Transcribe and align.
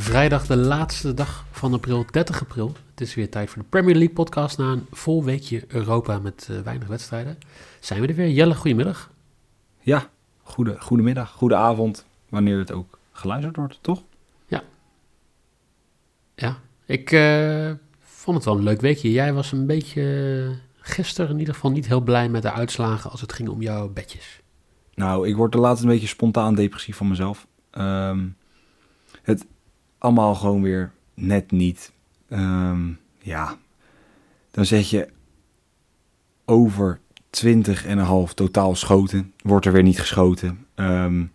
vrijdag 0.00 0.46
de 0.46 0.56
laatste 0.56 1.14
dag 1.14 1.44
van 1.50 1.74
april, 1.74 2.04
30 2.10 2.40
april. 2.40 2.72
Het 2.90 3.00
is 3.00 3.14
weer 3.14 3.30
tijd 3.30 3.50
voor 3.50 3.62
de 3.62 3.68
Premier 3.68 3.94
League 3.94 4.14
podcast 4.14 4.58
na 4.58 4.72
een 4.72 4.86
vol 4.90 5.24
weekje 5.24 5.64
Europa 5.68 6.18
met 6.18 6.48
uh, 6.50 6.60
weinig 6.60 6.88
wedstrijden. 6.88 7.38
Zijn 7.80 8.00
we 8.00 8.06
er 8.06 8.14
weer. 8.14 8.30
Jelle, 8.30 8.54
goedemiddag. 8.54 9.10
Ja, 9.80 10.10
goede, 10.42 10.80
goedemiddag, 10.80 11.30
goede 11.30 11.54
avond, 11.54 12.06
wanneer 12.28 12.58
het 12.58 12.72
ook 12.72 12.98
geluisterd 13.12 13.56
wordt, 13.56 13.78
toch? 13.80 14.02
Ja. 14.46 14.62
Ja, 16.34 16.58
ik 16.86 17.12
uh, 17.12 17.70
vond 18.00 18.36
het 18.36 18.44
wel 18.44 18.56
een 18.56 18.62
leuk 18.62 18.80
weekje. 18.80 19.12
Jij 19.12 19.32
was 19.32 19.52
een 19.52 19.66
beetje 19.66 20.02
uh, 20.02 20.56
gisteren 20.80 21.30
in 21.30 21.38
ieder 21.38 21.54
geval 21.54 21.70
niet 21.70 21.86
heel 21.86 22.00
blij 22.00 22.28
met 22.28 22.42
de 22.42 22.52
uitslagen 22.52 23.10
als 23.10 23.20
het 23.20 23.32
ging 23.32 23.48
om 23.48 23.62
jouw 23.62 23.88
bedjes. 23.88 24.40
Nou, 24.94 25.28
ik 25.28 25.36
word 25.36 25.52
de 25.52 25.58
laatste 25.58 25.86
een 25.86 25.92
beetje 25.92 26.06
spontaan 26.06 26.54
depressief 26.54 26.96
van 26.96 27.08
mezelf. 27.08 27.46
Um, 27.72 28.36
het 29.22 29.46
allemaal 30.00 30.34
gewoon 30.34 30.62
weer 30.62 30.92
net 31.14 31.50
niet. 31.50 31.92
Um, 32.28 32.98
ja, 33.18 33.56
dan 34.50 34.64
zet 34.64 34.90
je 34.90 35.08
over 36.44 37.00
20 37.30 37.86
en 37.86 37.98
een 37.98 38.04
half 38.04 38.34
totaal 38.34 38.74
schoten. 38.74 39.32
Wordt 39.42 39.66
er 39.66 39.72
weer 39.72 39.82
niet 39.82 40.00
geschoten. 40.00 40.66
Um, 40.74 41.30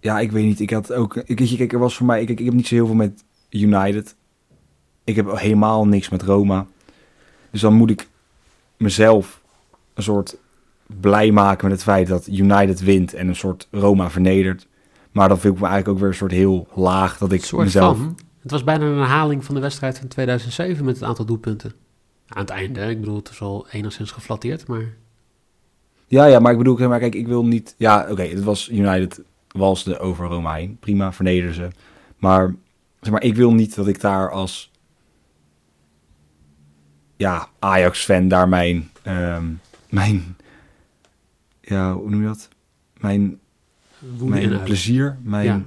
ja, 0.00 0.20
ik 0.20 0.32
weet 0.32 0.44
niet. 0.44 0.60
Ik 0.60 0.70
had 0.70 0.92
ook. 0.92 1.16
Ik, 1.16 1.36
kijk, 1.56 1.72
er 1.72 1.78
was 1.78 1.96
voor 1.96 2.06
mij. 2.06 2.20
Ik, 2.20 2.28
ik 2.28 2.44
heb 2.44 2.54
niet 2.54 2.66
zo 2.66 2.74
heel 2.74 2.86
veel 2.86 2.94
met 2.94 3.24
United. 3.50 4.16
Ik 5.04 5.16
heb 5.16 5.36
helemaal 5.36 5.86
niks 5.86 6.08
met 6.08 6.22
Roma. 6.22 6.66
Dus 7.50 7.60
dan 7.60 7.74
moet 7.74 7.90
ik 7.90 8.08
mezelf 8.76 9.40
een 9.94 10.02
soort 10.02 10.36
blij 10.86 11.30
maken 11.30 11.68
met 11.68 11.74
het 11.74 11.82
feit 11.82 12.06
dat 12.06 12.26
United 12.26 12.80
wint 12.80 13.14
en 13.14 13.28
een 13.28 13.36
soort 13.36 13.68
Roma 13.70 14.10
vernedert. 14.10 14.66
Maar 15.12 15.28
dan 15.28 15.38
vind 15.38 15.54
ik 15.54 15.60
me 15.60 15.66
eigenlijk 15.66 15.94
ook 15.94 16.02
weer 16.02 16.12
een 16.12 16.18
soort 16.18 16.32
heel 16.32 16.68
laag 16.74 17.18
dat 17.18 17.32
ik 17.32 17.44
soort 17.44 17.64
mezelf... 17.64 17.96
Van. 17.96 18.18
Het 18.40 18.50
was 18.50 18.64
bijna 18.64 18.84
een 18.84 18.96
herhaling 18.96 19.44
van 19.44 19.54
de 19.54 19.60
wedstrijd 19.60 19.98
van 19.98 20.08
2007 20.08 20.84
met 20.84 20.94
het 20.94 21.04
aantal 21.04 21.24
doelpunten. 21.24 21.72
Aan 22.26 22.40
het 22.40 22.50
einde, 22.50 22.80
ik 22.80 23.00
bedoel, 23.00 23.16
het 23.16 23.28
is 23.28 23.40
al 23.40 23.66
enigszins 23.70 24.10
geflatteerd, 24.10 24.66
maar... 24.66 24.94
Ja, 26.06 26.24
ja, 26.24 26.38
maar 26.38 26.52
ik 26.52 26.58
bedoel, 26.58 26.88
maar 26.88 26.98
kijk, 26.98 27.14
ik 27.14 27.26
wil 27.26 27.46
niet... 27.46 27.74
Ja, 27.78 28.06
oké, 28.10 28.22
het 28.22 28.42
was 28.42 28.68
United 28.68 29.22
walsde 29.48 29.98
over 29.98 30.26
Roma 30.26 30.54
heen. 30.54 30.76
Prima, 30.80 31.12
vernederen 31.12 31.54
ze. 31.54 31.68
Maar, 32.16 32.54
zeg 33.00 33.12
maar, 33.12 33.22
ik 33.22 33.34
wil 33.34 33.52
niet 33.52 33.74
dat 33.74 33.86
ik 33.86 34.00
daar 34.00 34.30
als... 34.30 34.70
Ja, 37.16 37.48
Ajax-fan 37.58 38.28
daar 38.28 38.48
mijn... 38.48 38.90
Um, 39.06 39.60
mijn... 39.88 40.36
Ja, 41.60 41.94
hoe 41.94 42.10
noem 42.10 42.20
je 42.20 42.26
dat? 42.26 42.48
Mijn 43.00 43.40
mijn 44.18 44.62
plezier, 44.62 45.18
mijn, 45.22 45.44
ja. 45.44 45.62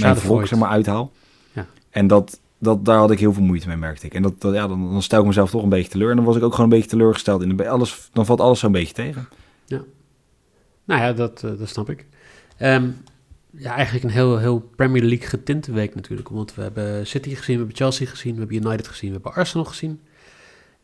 mijn 0.00 0.16
volk 0.16 0.46
zeg 0.46 0.58
maar, 0.58 0.68
uithaal. 0.68 1.12
Ja. 1.52 1.66
En 1.90 2.06
dat, 2.06 2.40
dat, 2.58 2.84
daar 2.84 2.98
had 2.98 3.10
ik 3.10 3.18
heel 3.18 3.32
veel 3.32 3.42
moeite 3.42 3.68
mee, 3.68 3.76
merkte 3.76 4.06
ik. 4.06 4.14
En 4.14 4.22
dat, 4.22 4.40
dat, 4.40 4.54
ja, 4.54 4.68
dan, 4.68 4.92
dan 4.92 5.02
stel 5.02 5.20
ik 5.20 5.26
mezelf 5.26 5.50
toch 5.50 5.62
een 5.62 5.68
beetje 5.68 5.90
teleur. 5.90 6.10
En 6.10 6.16
dan 6.16 6.24
was 6.24 6.36
ik 6.36 6.42
ook 6.42 6.54
gewoon 6.54 6.70
een 6.70 6.76
beetje 6.76 6.90
teleurgesteld. 6.90 7.42
In 7.42 7.56
de, 7.56 7.68
alles, 7.68 8.08
dan 8.12 8.26
valt 8.26 8.40
alles 8.40 8.58
zo'n 8.58 8.72
beetje 8.72 8.94
tegen. 8.94 9.28
Ja. 9.66 9.80
Nou 10.84 11.00
ja, 11.00 11.12
dat, 11.12 11.42
uh, 11.44 11.58
dat 11.58 11.68
snap 11.68 11.90
ik. 11.90 12.06
Um, 12.60 12.96
ja, 13.50 13.74
eigenlijk 13.74 14.04
een 14.04 14.10
heel, 14.10 14.38
heel 14.38 14.70
Premier 14.76 15.02
League 15.02 15.26
getinte 15.26 15.72
week 15.72 15.94
natuurlijk. 15.94 16.28
Want 16.28 16.54
we 16.54 16.62
hebben 16.62 17.06
City 17.06 17.34
gezien, 17.34 17.54
we 17.54 17.60
hebben 17.62 17.76
Chelsea 17.76 18.06
gezien, 18.06 18.32
we 18.32 18.38
hebben 18.38 18.56
United 18.56 18.88
gezien, 18.88 19.08
we 19.08 19.14
hebben 19.14 19.34
Arsenal 19.34 19.64
gezien. 19.64 20.00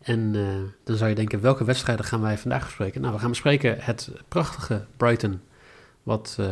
En 0.03 0.35
uh, 0.35 0.47
dan 0.85 0.97
zou 0.97 1.11
je 1.11 1.17
denken, 1.17 1.41
welke 1.41 1.65
wedstrijden 1.65 2.05
gaan 2.05 2.21
wij 2.21 2.39
vandaag 2.39 2.65
bespreken? 2.65 3.01
Nou, 3.01 3.15
we 3.15 3.21
gaan 3.21 3.31
bespreken 3.31 3.77
het 3.79 4.11
prachtige 4.29 4.85
Brighton, 4.97 5.41
wat... 6.03 6.37
Uh, 6.41 6.47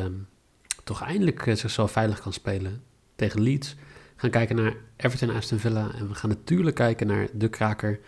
toch 0.85 1.03
eindelijk 1.03 1.47
uh, 1.47 1.55
zichzelf 1.55 1.93
veilig 1.93 2.21
kan 2.21 2.33
spelen 2.33 2.83
tegen 3.17 3.41
Leeds. 3.41 3.75
We 3.75 4.27
gaan 4.27 4.31
kijken 4.31 4.57
naar 4.57 4.75
Everton 4.97 5.31
Aston 5.31 5.59
Villa. 5.59 5.93
En 5.95 6.09
we 6.09 6.15
gaan 6.15 6.31
natuurlijk 6.31 6.77
kijken 6.77 7.07
naar 7.07 7.29
de 7.33 7.49
kraker. 7.49 8.01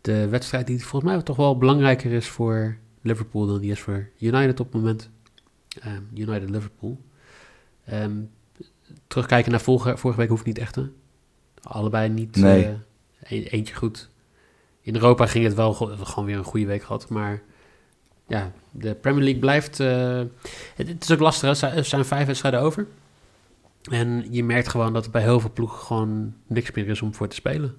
De 0.00 0.28
wedstrijd 0.28 0.66
die 0.66 0.84
volgens 0.84 1.12
mij 1.12 1.22
toch 1.22 1.36
wel 1.36 1.58
belangrijker 1.58 2.12
is 2.12 2.28
voor 2.28 2.76
Liverpool 3.00 3.46
dan 3.46 3.60
die 3.60 3.70
is 3.70 3.80
voor 3.80 4.08
United 4.18 4.60
op 4.60 4.72
het 4.72 4.82
moment. 4.82 5.10
Um, 5.86 6.08
United 6.14 6.50
Liverpool. 6.50 7.00
Um, 7.92 8.30
terugkijken 9.06 9.50
naar 9.50 9.60
vorige, 9.60 9.96
vorige 9.96 10.20
week 10.20 10.28
hoeft 10.28 10.44
niet 10.44 10.58
echt. 10.58 10.74
Hè? 10.74 10.84
Allebei 11.62 12.08
niet. 12.08 12.36
Nee. 12.36 12.76
Uh, 13.30 13.52
eentje 13.52 13.74
goed. 13.74 14.08
In 14.80 14.94
Europa 14.94 15.26
ging 15.26 15.44
het 15.44 15.54
wel 15.54 15.74
gewoon 15.74 16.24
weer 16.24 16.36
een 16.36 16.44
goede 16.44 16.66
week 16.66 16.82
gehad. 16.82 17.08
Maar 17.08 17.42
ja, 18.32 18.52
de 18.70 18.94
Premier 18.94 19.22
League 19.22 19.40
blijft. 19.40 19.80
Uh, 19.80 20.20
het, 20.76 20.88
het, 20.88 21.02
is 21.02 21.10
ook 21.10 21.18
lastig, 21.18 21.62
er 21.62 21.84
zijn 21.84 22.04
vijf 22.04 22.26
wedstrijden 22.26 22.60
over. 22.60 22.86
En 23.90 24.26
je 24.30 24.44
merkt 24.44 24.68
gewoon 24.68 24.92
dat 24.92 25.04
er 25.04 25.10
bij 25.10 25.22
heel 25.22 25.40
veel 25.40 25.50
ploegen 25.52 25.78
gewoon 25.78 26.34
niks 26.46 26.70
meer 26.70 26.88
is 26.88 27.02
om 27.02 27.14
voor 27.14 27.28
te 27.28 27.34
spelen. 27.34 27.74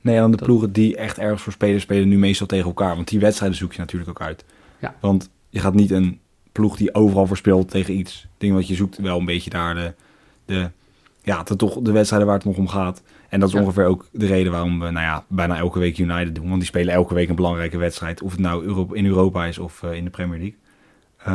Nee, 0.00 0.14
en 0.14 0.20
dan 0.20 0.30
de 0.30 0.44
ploegen 0.44 0.72
die 0.72 0.96
echt 0.96 1.18
ergens 1.18 1.42
voor 1.42 1.52
spelen, 1.52 1.80
spelen 1.80 2.08
nu 2.08 2.18
meestal 2.18 2.46
tegen 2.46 2.66
elkaar. 2.66 2.94
Want 2.94 3.08
die 3.08 3.20
wedstrijden 3.20 3.58
zoek 3.58 3.72
je 3.72 3.78
natuurlijk 3.78 4.10
ook 4.10 4.20
uit. 4.20 4.44
Ja. 4.78 4.94
Want 5.00 5.30
je 5.48 5.60
gaat 5.60 5.74
niet 5.74 5.90
een 5.90 6.20
ploeg 6.52 6.76
die 6.76 6.94
overal 6.94 7.26
voor 7.26 7.36
speelt 7.36 7.70
tegen 7.70 7.94
iets. 7.94 8.22
Ik 8.22 8.28
denk 8.38 8.52
dat 8.52 8.68
je 8.68 8.74
zoekt 8.74 8.98
wel 8.98 9.18
een 9.18 9.24
beetje 9.24 9.50
daar 9.50 9.74
de, 9.74 9.94
de, 10.44 10.70
ja, 11.22 11.42
de, 11.42 11.56
toch 11.56 11.80
de 11.80 11.92
wedstrijden 11.92 12.28
waar 12.28 12.36
het 12.36 12.46
nog 12.46 12.56
om 12.56 12.68
gaat. 12.68 13.02
En 13.30 13.40
dat 13.40 13.48
is 13.48 13.54
ongeveer 13.54 13.84
ook 13.84 14.06
de 14.12 14.26
reden 14.26 14.52
waarom 14.52 14.80
we 14.80 14.90
nou 14.90 15.06
ja, 15.06 15.24
bijna 15.28 15.56
elke 15.56 15.78
week 15.78 15.98
United 15.98 16.34
doen. 16.34 16.48
Want 16.48 16.56
die 16.56 16.68
spelen 16.68 16.94
elke 16.94 17.14
week 17.14 17.28
een 17.28 17.34
belangrijke 17.34 17.78
wedstrijd. 17.78 18.22
Of 18.22 18.30
het 18.30 18.40
nou 18.40 18.96
in 18.96 19.06
Europa 19.06 19.46
is 19.46 19.58
of 19.58 19.82
uh, 19.82 19.92
in 19.92 20.04
de 20.04 20.10
Premier 20.10 20.38
League. 20.38 20.58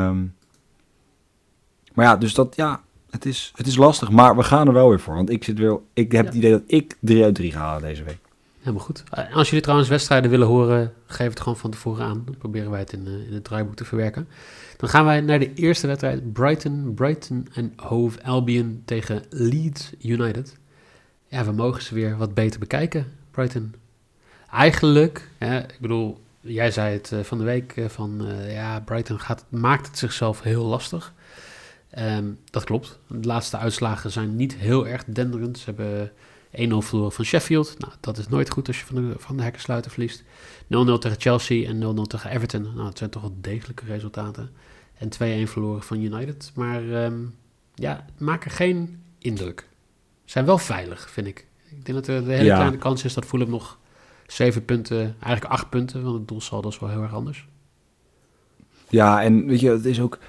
Um, 0.09 0.33
maar 1.93 2.05
ja, 2.05 2.15
dus 2.17 2.33
dat, 2.33 2.55
ja, 2.55 2.81
het 3.09 3.25
is, 3.25 3.51
het 3.55 3.67
is 3.67 3.75
lastig. 3.75 4.11
Maar 4.11 4.35
we 4.35 4.43
gaan 4.43 4.67
er 4.67 4.73
wel 4.73 4.89
weer 4.89 4.99
voor. 4.99 5.15
Want 5.15 5.29
ik, 5.29 5.43
zit 5.43 5.57
weer, 5.57 5.79
ik 5.93 6.11
heb 6.11 6.21
ja. 6.21 6.27
het 6.27 6.37
idee 6.37 6.51
dat 6.51 6.63
ik 6.67 6.97
3 6.99 7.23
uit 7.23 7.35
3 7.35 7.51
ga 7.51 7.59
halen 7.59 7.81
deze 7.81 8.03
week. 8.03 8.17
Helemaal 8.59 8.85
goed. 8.85 9.03
Als 9.33 9.47
jullie 9.47 9.61
trouwens 9.61 9.89
wedstrijden 9.89 10.29
willen 10.29 10.47
horen, 10.47 10.93
geef 11.05 11.29
het 11.29 11.39
gewoon 11.39 11.57
van 11.57 11.71
tevoren 11.71 12.05
aan. 12.05 12.21
Dan 12.25 12.37
proberen 12.37 12.71
wij 12.71 12.79
het 12.79 12.93
in, 12.93 13.07
uh, 13.07 13.27
in 13.27 13.33
het 13.33 13.43
draaiboek 13.43 13.75
te 13.75 13.85
verwerken. 13.85 14.27
Dan 14.77 14.89
gaan 14.89 15.05
wij 15.05 15.21
naar 15.21 15.39
de 15.39 15.53
eerste 15.53 15.87
wedstrijd. 15.87 16.33
Brighton, 16.33 16.93
Brighton 16.93 17.47
en 17.53 17.73
Hove 17.75 18.23
Albion 18.23 18.81
tegen 18.85 19.23
Leeds 19.29 19.93
United 20.01 20.57
ja, 21.35 21.45
we 21.45 21.51
mogen 21.51 21.81
ze 21.81 21.93
weer 21.93 22.17
wat 22.17 22.33
beter 22.33 22.59
bekijken, 22.59 23.13
Brighton. 23.31 23.75
Eigenlijk, 24.51 25.29
ik 25.39 25.77
bedoel, 25.79 26.23
jij 26.41 26.71
zei 26.71 26.93
het 26.93 27.11
uh, 27.11 27.19
van 27.19 27.37
de 27.37 27.43
week 27.43 27.75
uh, 27.75 27.85
van 27.85 28.27
uh, 28.27 28.53
ja, 28.53 28.79
Brighton 28.79 29.19
gaat, 29.19 29.45
maakt 29.49 29.87
het 29.87 29.97
zichzelf 29.97 30.41
heel 30.41 30.65
lastig. 30.65 31.13
Um, 31.99 32.39
dat 32.49 32.63
klopt. 32.63 32.99
De 33.07 33.27
laatste 33.27 33.57
uitslagen 33.57 34.11
zijn 34.11 34.35
niet 34.35 34.55
heel 34.55 34.87
erg 34.87 35.03
denderend. 35.05 35.57
Ze 35.57 35.65
hebben 35.65 36.11
1-0 36.51 36.87
verloren 36.87 37.11
van 37.11 37.25
Sheffield. 37.25 37.79
Nou, 37.79 37.93
dat 37.99 38.17
is 38.17 38.27
nooit 38.27 38.49
goed 38.49 38.67
als 38.67 38.79
je 38.79 38.85
van 38.85 38.95
de, 38.95 39.13
van 39.17 39.37
de 39.37 39.89
verliest. 39.89 40.23
0-0 40.23 40.25
tegen 40.67 41.19
Chelsea 41.21 41.67
en 41.67 41.97
0-0 41.97 42.01
tegen 42.07 42.29
Everton. 42.29 42.61
Nou, 42.61 42.83
dat 42.83 42.97
zijn 42.97 43.09
toch 43.09 43.21
wel 43.21 43.37
degelijke 43.41 43.85
resultaten. 43.85 44.49
En 44.97 45.45
2-1 45.47 45.49
verloren 45.49 45.83
van 45.83 46.01
United. 46.01 46.51
Maar 46.53 46.83
um, 47.05 47.35
ja, 47.73 48.05
maken 48.17 48.51
geen 48.51 49.01
indruk 49.19 49.67
zijn 50.25 50.45
wel 50.45 50.57
veilig, 50.57 51.09
vind 51.09 51.27
ik. 51.27 51.47
Ik 51.69 51.85
denk 51.85 51.97
dat 51.97 52.07
er 52.07 52.25
de 52.25 52.31
hele 52.31 52.43
ja. 52.43 52.55
kleine 52.55 52.77
kans 52.77 53.03
is 53.03 53.13
dat 53.13 53.25
Fulham 53.25 53.49
nog 53.49 53.79
zeven 54.27 54.65
punten, 54.65 55.15
eigenlijk 55.19 55.53
acht 55.53 55.69
punten, 55.69 56.03
want 56.03 56.15
het 56.15 56.27
doelsaldo 56.27 56.69
is 56.69 56.79
wel 56.79 56.89
heel 56.89 57.01
erg 57.01 57.13
anders. 57.13 57.47
Ja, 58.89 59.23
en 59.23 59.45
weet 59.45 59.59
je, 59.59 59.69
het 59.69 59.85
is 59.85 60.01
ook... 60.01 60.19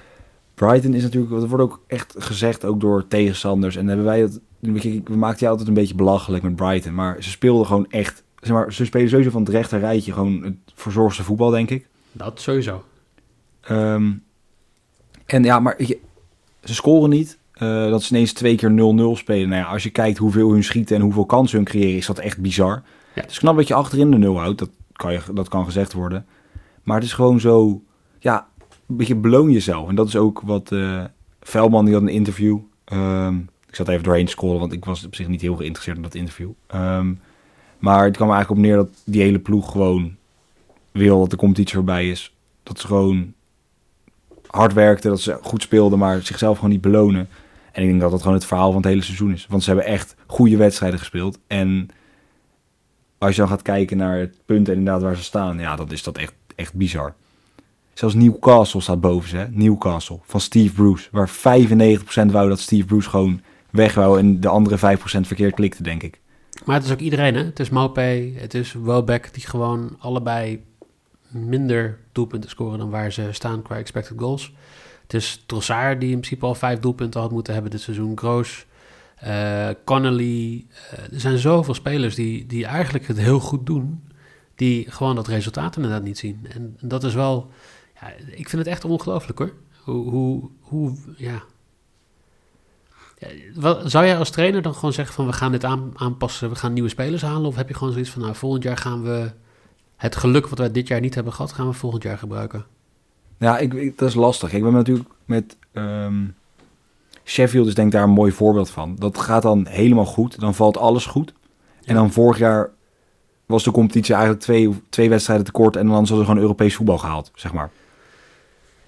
Brighton 0.53 0.93
is 0.93 1.03
natuurlijk, 1.03 1.31
dat 1.31 1.47
wordt 1.47 1.63
ook 1.63 1.83
echt 1.87 2.15
gezegd 2.17 2.65
ook 2.65 2.79
door 2.79 3.07
tegenstanders. 3.07 3.75
En 3.75 3.87
hebben 3.87 4.05
wij 4.05 4.21
dat, 4.21 4.39
we 4.59 5.15
maakten 5.15 5.45
je 5.45 5.49
altijd 5.49 5.67
een 5.67 5.73
beetje 5.73 5.95
belachelijk 5.95 6.43
met 6.43 6.55
Brighton, 6.55 6.93
maar 6.93 7.23
ze 7.23 7.29
speelden 7.29 7.65
gewoon 7.65 7.89
echt, 7.89 8.23
zeg 8.39 8.51
maar, 8.51 8.73
ze 8.73 8.85
spelen 8.85 9.09
sowieso 9.09 9.31
van 9.31 9.41
het 9.41 9.51
rechter 9.51 9.79
rijtje 9.79 10.13
gewoon 10.13 10.43
het 10.43 10.55
verzorgste 10.73 11.23
voetbal, 11.23 11.49
denk 11.49 11.69
ik. 11.69 11.87
Dat 12.11 12.41
sowieso. 12.41 12.83
Um, 13.71 14.23
en 15.25 15.43
ja, 15.43 15.59
maar 15.59 15.83
je, 15.83 15.99
ze 16.63 16.73
scoren 16.73 17.09
niet. 17.09 17.37
Uh, 17.61 17.89
dat 17.89 18.03
ze 18.03 18.13
ineens 18.13 18.33
twee 18.33 18.55
keer 18.55 18.71
0-0 18.71 18.73
spelen. 19.17 19.49
Nou 19.49 19.61
ja, 19.61 19.67
als 19.67 19.83
je 19.83 19.89
kijkt 19.89 20.17
hoeveel 20.17 20.51
hun 20.51 20.63
schieten 20.63 20.95
en 20.95 21.01
hoeveel 21.01 21.25
kansen 21.25 21.57
hun 21.57 21.65
creëren, 21.65 21.97
is 21.97 22.05
dat 22.05 22.19
echt 22.19 22.37
bizar. 22.37 22.83
Ja. 23.13 23.21
Het 23.21 23.31
is 23.31 23.39
knap 23.39 23.55
dat 23.55 23.67
je 23.67 23.73
achterin 23.73 24.11
de 24.11 24.17
0 24.17 24.39
houdt. 24.39 24.59
Dat 24.59 24.69
kan, 24.93 25.11
je, 25.11 25.21
dat 25.33 25.47
kan 25.47 25.65
gezegd 25.65 25.93
worden. 25.93 26.25
Maar 26.83 26.95
het 26.95 27.05
is 27.05 27.13
gewoon 27.13 27.39
zo, 27.39 27.81
ja, 28.19 28.47
een 28.87 28.97
beetje 28.97 29.15
beloon 29.15 29.51
jezelf. 29.51 29.89
En 29.89 29.95
dat 29.95 30.07
is 30.07 30.15
ook 30.15 30.41
wat 30.41 30.71
uh, 30.71 31.03
Velman, 31.41 31.85
die 31.85 31.93
had 31.93 32.03
een 32.03 32.09
interview. 32.09 32.57
Um, 32.93 33.49
ik 33.67 33.75
zat 33.75 33.87
even 33.87 34.03
doorheen 34.03 34.25
te 34.25 34.31
scrollen, 34.31 34.59
want 34.59 34.73
ik 34.73 34.85
was 34.85 35.05
op 35.05 35.15
zich 35.15 35.27
niet 35.27 35.41
heel 35.41 35.55
geïnteresseerd 35.55 35.97
in 35.97 36.03
dat 36.03 36.15
interview. 36.15 36.49
Um, 36.75 37.19
maar 37.79 38.05
het 38.05 38.15
kwam 38.15 38.31
eigenlijk 38.31 38.59
op 38.59 38.65
neer 38.65 38.75
dat 38.75 38.89
die 39.05 39.21
hele 39.21 39.39
ploeg 39.39 39.71
gewoon 39.71 40.15
wil 40.91 41.19
dat 41.19 41.29
de 41.29 41.35
competitie 41.35 41.75
voorbij 41.75 42.09
is. 42.09 42.35
Dat 42.63 42.79
ze 42.79 42.87
gewoon 42.87 43.33
hard 44.47 44.73
werkten, 44.73 45.09
dat 45.09 45.19
ze 45.19 45.37
goed 45.41 45.61
speelden, 45.61 45.99
maar 45.99 46.21
zichzelf 46.21 46.55
gewoon 46.55 46.71
niet 46.71 46.81
belonen. 46.81 47.29
En 47.77 47.83
ik 47.83 47.89
denk 47.89 48.01
dat 48.01 48.11
dat 48.11 48.21
gewoon 48.21 48.35
het 48.35 48.45
verhaal 48.45 48.71
van 48.71 48.81
het 48.81 48.89
hele 48.89 49.01
seizoen 49.01 49.31
is. 49.31 49.45
Want 49.49 49.63
ze 49.63 49.69
hebben 49.69 49.87
echt 49.87 50.15
goede 50.27 50.57
wedstrijden 50.57 50.99
gespeeld. 50.99 51.39
En 51.47 51.89
als 53.17 53.35
je 53.35 53.41
dan 53.41 53.49
gaat 53.49 53.61
kijken 53.61 53.97
naar 53.97 54.17
het 54.17 54.35
punt 54.45 54.69
inderdaad 54.69 55.01
waar 55.01 55.15
ze 55.15 55.23
staan, 55.23 55.59
ja, 55.59 55.75
dat 55.75 55.91
is 55.91 56.03
dat 56.03 56.17
echt, 56.17 56.33
echt 56.55 56.73
bizar. 56.73 57.13
Zelfs 57.93 58.15
Newcastle 58.15 58.81
staat 58.81 59.01
boven 59.01 59.29
ze. 59.29 59.47
Newcastle 59.49 60.19
van 60.23 60.39
Steve 60.39 60.73
Bruce. 60.73 61.07
Waar 61.11 61.29
95% 61.29 62.31
wou 62.31 62.49
dat 62.49 62.59
Steve 62.59 62.85
Bruce 62.85 63.09
gewoon 63.09 63.41
weg 63.69 63.93
wou. 63.93 64.19
En 64.19 64.39
de 64.39 64.47
andere 64.47 64.97
5% 64.97 65.01
verkeerd 65.01 65.53
klikte, 65.53 65.83
denk 65.83 66.03
ik. 66.03 66.19
Maar 66.65 66.75
het 66.75 66.85
is 66.85 66.91
ook 66.91 66.99
iedereen, 66.99 67.35
hè? 67.35 67.43
Het 67.43 67.59
is 67.59 67.69
Maupay, 67.69 68.33
het 68.35 68.53
is 68.53 68.73
Welbeck, 68.73 69.33
die 69.33 69.47
gewoon 69.47 69.95
allebei 69.99 70.63
minder 71.27 71.99
doelpunten 72.11 72.49
scoren 72.49 72.79
dan 72.79 72.89
waar 72.89 73.11
ze 73.11 73.27
staan 73.31 73.61
qua 73.61 73.75
expected 73.75 74.19
goals. 74.19 74.53
Het 75.07 75.15
is 75.15 75.43
Trossard, 75.45 75.99
die 75.99 76.11
in 76.11 76.19
principe 76.19 76.45
al 76.45 76.55
vijf 76.55 76.79
doelpunten 76.79 77.21
had 77.21 77.31
moeten 77.31 77.53
hebben 77.53 77.71
dit 77.71 77.81
seizoen. 77.81 78.17
Groos, 78.17 78.65
uh, 79.23 79.69
Connolly. 79.85 80.65
Uh, 80.93 81.13
er 81.13 81.19
zijn 81.19 81.37
zoveel 81.37 81.73
spelers 81.73 82.15
die, 82.15 82.45
die 82.45 82.65
eigenlijk 82.65 83.07
het 83.07 83.17
heel 83.17 83.39
goed 83.39 83.65
doen. 83.65 84.03
Die 84.55 84.91
gewoon 84.91 85.15
dat 85.15 85.27
resultaat 85.27 85.75
inderdaad 85.75 86.03
niet 86.03 86.17
zien. 86.17 86.47
En, 86.49 86.77
dat 86.81 87.03
is 87.03 87.13
wel... 87.13 87.51
Ja, 88.01 88.07
ik 88.31 88.49
vind 88.49 88.51
het 88.51 88.67
echt 88.67 88.85
ongelooflijk 88.85 89.39
hoor. 89.39 89.53
Hoe, 89.83 90.09
hoe, 90.09 90.49
hoe 90.59 90.97
ja, 91.17 91.43
zou 93.83 94.05
jij 94.05 94.17
als 94.17 94.29
trainer 94.29 94.61
dan 94.61 94.73
gewoon 94.73 94.93
zeggen 94.93 95.15
van 95.15 95.25
we 95.25 95.33
gaan 95.33 95.51
dit 95.51 95.63
aan, 95.63 95.91
aanpassen, 95.95 96.49
we 96.49 96.55
gaan 96.55 96.73
nieuwe 96.73 96.89
spelers 96.89 97.21
halen? 97.21 97.47
Of 97.47 97.55
heb 97.55 97.67
je 97.67 97.73
gewoon 97.73 97.93
zoiets 97.93 98.11
van 98.11 98.21
nou 98.21 98.35
volgend 98.35 98.63
jaar 98.63 98.77
gaan 98.77 99.03
we 99.03 99.31
het 99.95 100.15
geluk 100.15 100.47
wat 100.47 100.59
wij 100.59 100.71
dit 100.71 100.87
jaar 100.87 100.99
niet 100.99 101.15
hebben 101.15 101.33
gehad, 101.33 101.53
gaan 101.53 101.67
we 101.67 101.73
volgend 101.73 102.03
jaar 102.03 102.17
gebruiken? 102.17 102.65
Ja, 103.37 103.57
ik, 103.57 103.97
dat 103.97 104.09
is 104.09 104.15
lastig. 104.15 104.53
Ik 104.53 104.63
ben 104.63 104.73
natuurlijk 104.73 105.09
met 105.25 105.57
ehm, 105.71 106.25
Sheffield 107.23 107.67
is 107.67 107.75
denk 107.75 107.87
ik 107.87 107.93
daar 107.93 108.03
een 108.03 108.09
mooi 108.09 108.31
voorbeeld 108.31 108.69
van. 108.69 108.95
Dat 108.99 109.17
gaat 109.17 109.41
dan 109.41 109.67
helemaal 109.67 110.05
goed, 110.05 110.39
dan 110.39 110.55
valt 110.55 110.77
alles 110.77 111.05
goed. 111.05 111.33
En 111.85 111.95
dan 111.95 112.11
vorig 112.11 112.37
jaar 112.37 112.69
was 113.45 113.63
de 113.63 113.71
competitie 113.71 114.13
eigenlijk 114.13 114.43
twee, 114.43 114.81
twee 114.89 115.09
wedstrijden 115.09 115.45
tekort 115.45 115.75
en 115.75 115.81
dan 115.81 115.91
hadden 115.91 116.17
ze 116.17 116.23
gewoon 116.23 116.41
Europees 116.41 116.75
voetbal 116.75 116.97
gehaald, 116.97 117.31
zeg 117.35 117.53
maar. 117.53 117.69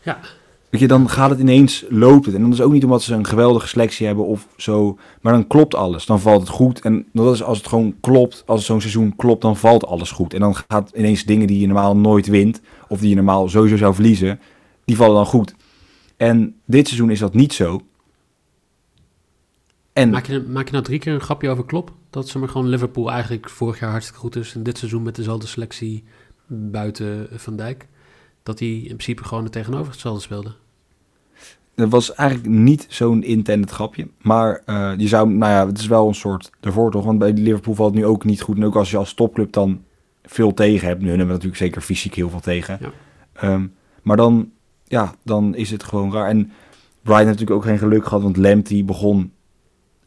Ja, 0.02 0.20
Weet 0.70 0.82
je, 0.82 0.88
dan 0.88 1.10
gaat 1.10 1.30
het 1.30 1.40
ineens 1.40 1.86
lopen. 1.90 2.36
En 2.36 2.42
dan 2.42 2.52
is 2.52 2.62
ook 2.62 2.72
niet 2.72 2.84
omdat 2.84 3.02
ze 3.02 3.14
een 3.14 3.26
geweldige 3.26 3.68
selectie 3.68 4.06
hebben 4.06 4.26
of 4.26 4.48
zo. 4.58 4.98
Maar 5.22 5.34
dan 5.34 5.48
klopt 5.48 5.76
alles. 5.76 6.06
Dan 6.06 6.20
valt 6.20 6.42
het 6.42 6.50
goed. 6.50 6.82
En 6.82 7.06
dat 7.14 7.34
is 7.34 7.44
als 7.44 7.58
het 7.58 7.68
gewoon 7.68 7.96
klopt, 8.00 8.44
als 8.46 8.66
zo'n 8.66 8.82
seizoen 8.82 9.16
klopt, 9.16 9.42
dan 9.42 9.58
valt 9.58 9.86
alles 9.86 10.12
goed. 10.12 10.34
En 10.34 10.40
dan 10.40 10.56
gaat 10.68 10.92
ineens 10.96 11.24
dingen 11.24 11.48
die 11.48 11.60
je 11.60 11.66
normaal 11.66 11.98
nooit 11.98 12.28
wint, 12.28 12.62
of 12.88 13.00
die 13.00 13.10
je 13.10 13.16
normaal 13.16 13.50
sowieso 13.50 13.78
zou 13.78 13.94
verliezen, 13.94 14.40
die 14.86 14.96
vallen 14.96 15.16
dan 15.16 15.26
goed. 15.26 15.56
En 16.18 16.56
dit 16.66 16.88
seizoen 16.88 17.12
is 17.12 17.20
dat 17.20 17.34
niet 17.34 17.54
zo. 17.54 17.82
En 19.94 20.10
maak, 20.10 20.26
je, 20.26 20.46
maak 20.48 20.66
je 20.66 20.72
nou 20.72 20.84
drie 20.84 21.00
keer 21.00 21.14
een 21.14 21.22
grapje 21.22 21.50
over 21.50 21.66
klop? 21.66 21.94
Dat 22.10 22.28
ze 22.28 22.40
maar 22.40 22.50
gewoon 22.50 22.68
Liverpool 22.68 23.12
eigenlijk 23.12 23.50
vorig 23.50 23.80
jaar 23.80 23.92
hartstikke 23.92 24.22
goed 24.22 24.36
is. 24.36 24.56
En 24.56 24.64
dit 24.64 24.78
seizoen 24.78 25.04
met 25.04 25.16
dezelfde 25.16 25.48
selectie 25.48 26.04
buiten 26.48 27.28
Van 27.32 27.56
Dijk 27.56 27.88
dat 28.44 28.60
hij 28.60 28.68
in 28.68 28.84
principe 28.84 29.24
gewoon 29.24 29.44
het 29.44 29.52
tegenovergestelde 29.52 30.20
speelde. 30.20 30.52
Dat 31.80 31.90
was 31.90 32.16
eigenlijk 32.16 32.50
niet 32.50 32.86
zo'n 32.90 33.24
intended 33.24 33.72
grapje. 33.72 34.08
Maar 34.22 34.62
uh, 34.66 34.92
je 34.98 35.08
zou, 35.08 35.30
nou 35.30 35.52
ja, 35.52 35.66
het 35.68 35.78
is 35.78 35.88
wel 35.88 36.08
een 36.08 36.16
soort 36.16 36.52
ervoor 36.62 36.92
toch? 36.92 37.06
Want 37.06 37.20
bij 37.20 37.34
Liverpool 37.34 37.76
valt 37.76 37.94
het 37.94 38.00
nu 38.00 38.06
ook 38.06 38.24
niet 38.24 38.42
goed. 38.42 38.58
En 38.58 38.66
ook 38.66 38.76
als 38.76 38.92
je 38.92 38.98
als 38.98 39.14
topclub 39.14 39.52
dan 39.52 39.84
veel 40.24 40.54
tegen 40.54 40.88
hebt. 40.88 41.02
Nu 41.02 41.08
hebben 41.08 41.26
we 41.26 41.32
natuurlijk 41.32 41.62
zeker 41.62 41.82
fysiek 41.82 42.14
heel 42.14 42.30
veel 42.30 42.40
tegen. 42.40 42.78
Ja. 42.82 42.92
Ehm, 43.34 43.68
maar 44.02 44.18
dan, 44.18 44.52
ja, 44.84 45.14
dan 45.24 45.56
is 45.56 45.72
het 45.72 45.84
gewoon 45.84 46.14
raar. 46.14 46.28
En 46.28 46.52
Brian 47.02 47.18
heeft 47.18 47.30
natuurlijk 47.30 47.58
ook 47.58 47.66
geen 47.66 47.78
geluk 47.78 48.04
gehad. 48.04 48.22
Want 48.24 48.38
Lamptey 48.38 48.86
begon 48.86 49.32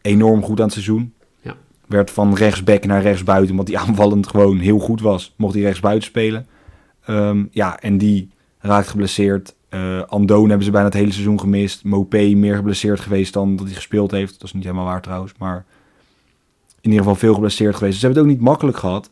enorm 0.02 0.42
goed 0.42 0.58
aan 0.58 0.64
het 0.64 0.72
seizoen. 0.72 1.14
Ja. 1.40 1.54
Werd 1.86 2.10
van 2.10 2.34
rechtsback 2.34 2.84
naar 2.84 3.02
rechtsbuiten. 3.02 3.54
Want 3.54 3.66
die 3.68 3.78
aanvallend 3.78 4.26
gewoon 4.26 4.58
heel 4.58 4.78
goed 4.78 5.00
was. 5.00 5.34
Mocht 5.36 5.54
hij 5.54 5.62
rechtsbuiten 5.62 6.08
spelen. 6.08 6.46
Um, 7.08 7.48
ja, 7.50 7.80
en 7.80 7.98
die 7.98 8.30
raakt 8.58 8.88
geblesseerd. 8.88 9.54
Uh, 9.70 10.02
Andone 10.02 10.48
hebben 10.48 10.64
ze 10.64 10.70
bijna 10.70 10.86
het 10.86 10.96
hele 10.96 11.12
seizoen 11.12 11.40
gemist. 11.40 11.84
Mopé 11.84 12.34
meer 12.34 12.56
geblesseerd 12.56 13.00
geweest 13.00 13.32
dan 13.32 13.56
dat 13.56 13.66
hij 13.66 13.74
gespeeld 13.74 14.10
heeft. 14.10 14.32
Dat 14.32 14.42
is 14.42 14.52
niet 14.52 14.64
helemaal 14.64 14.84
waar 14.84 15.02
trouwens, 15.02 15.32
maar 15.38 15.64
in 16.80 16.90
ieder 16.90 16.98
geval 16.98 17.14
veel 17.14 17.34
geblesseerd 17.34 17.76
geweest. 17.76 17.98
ze 17.98 18.06
hebben 18.06 18.22
het 18.22 18.30
ook 18.30 18.38
niet 18.38 18.48
makkelijk 18.48 18.76
gehad. 18.76 19.10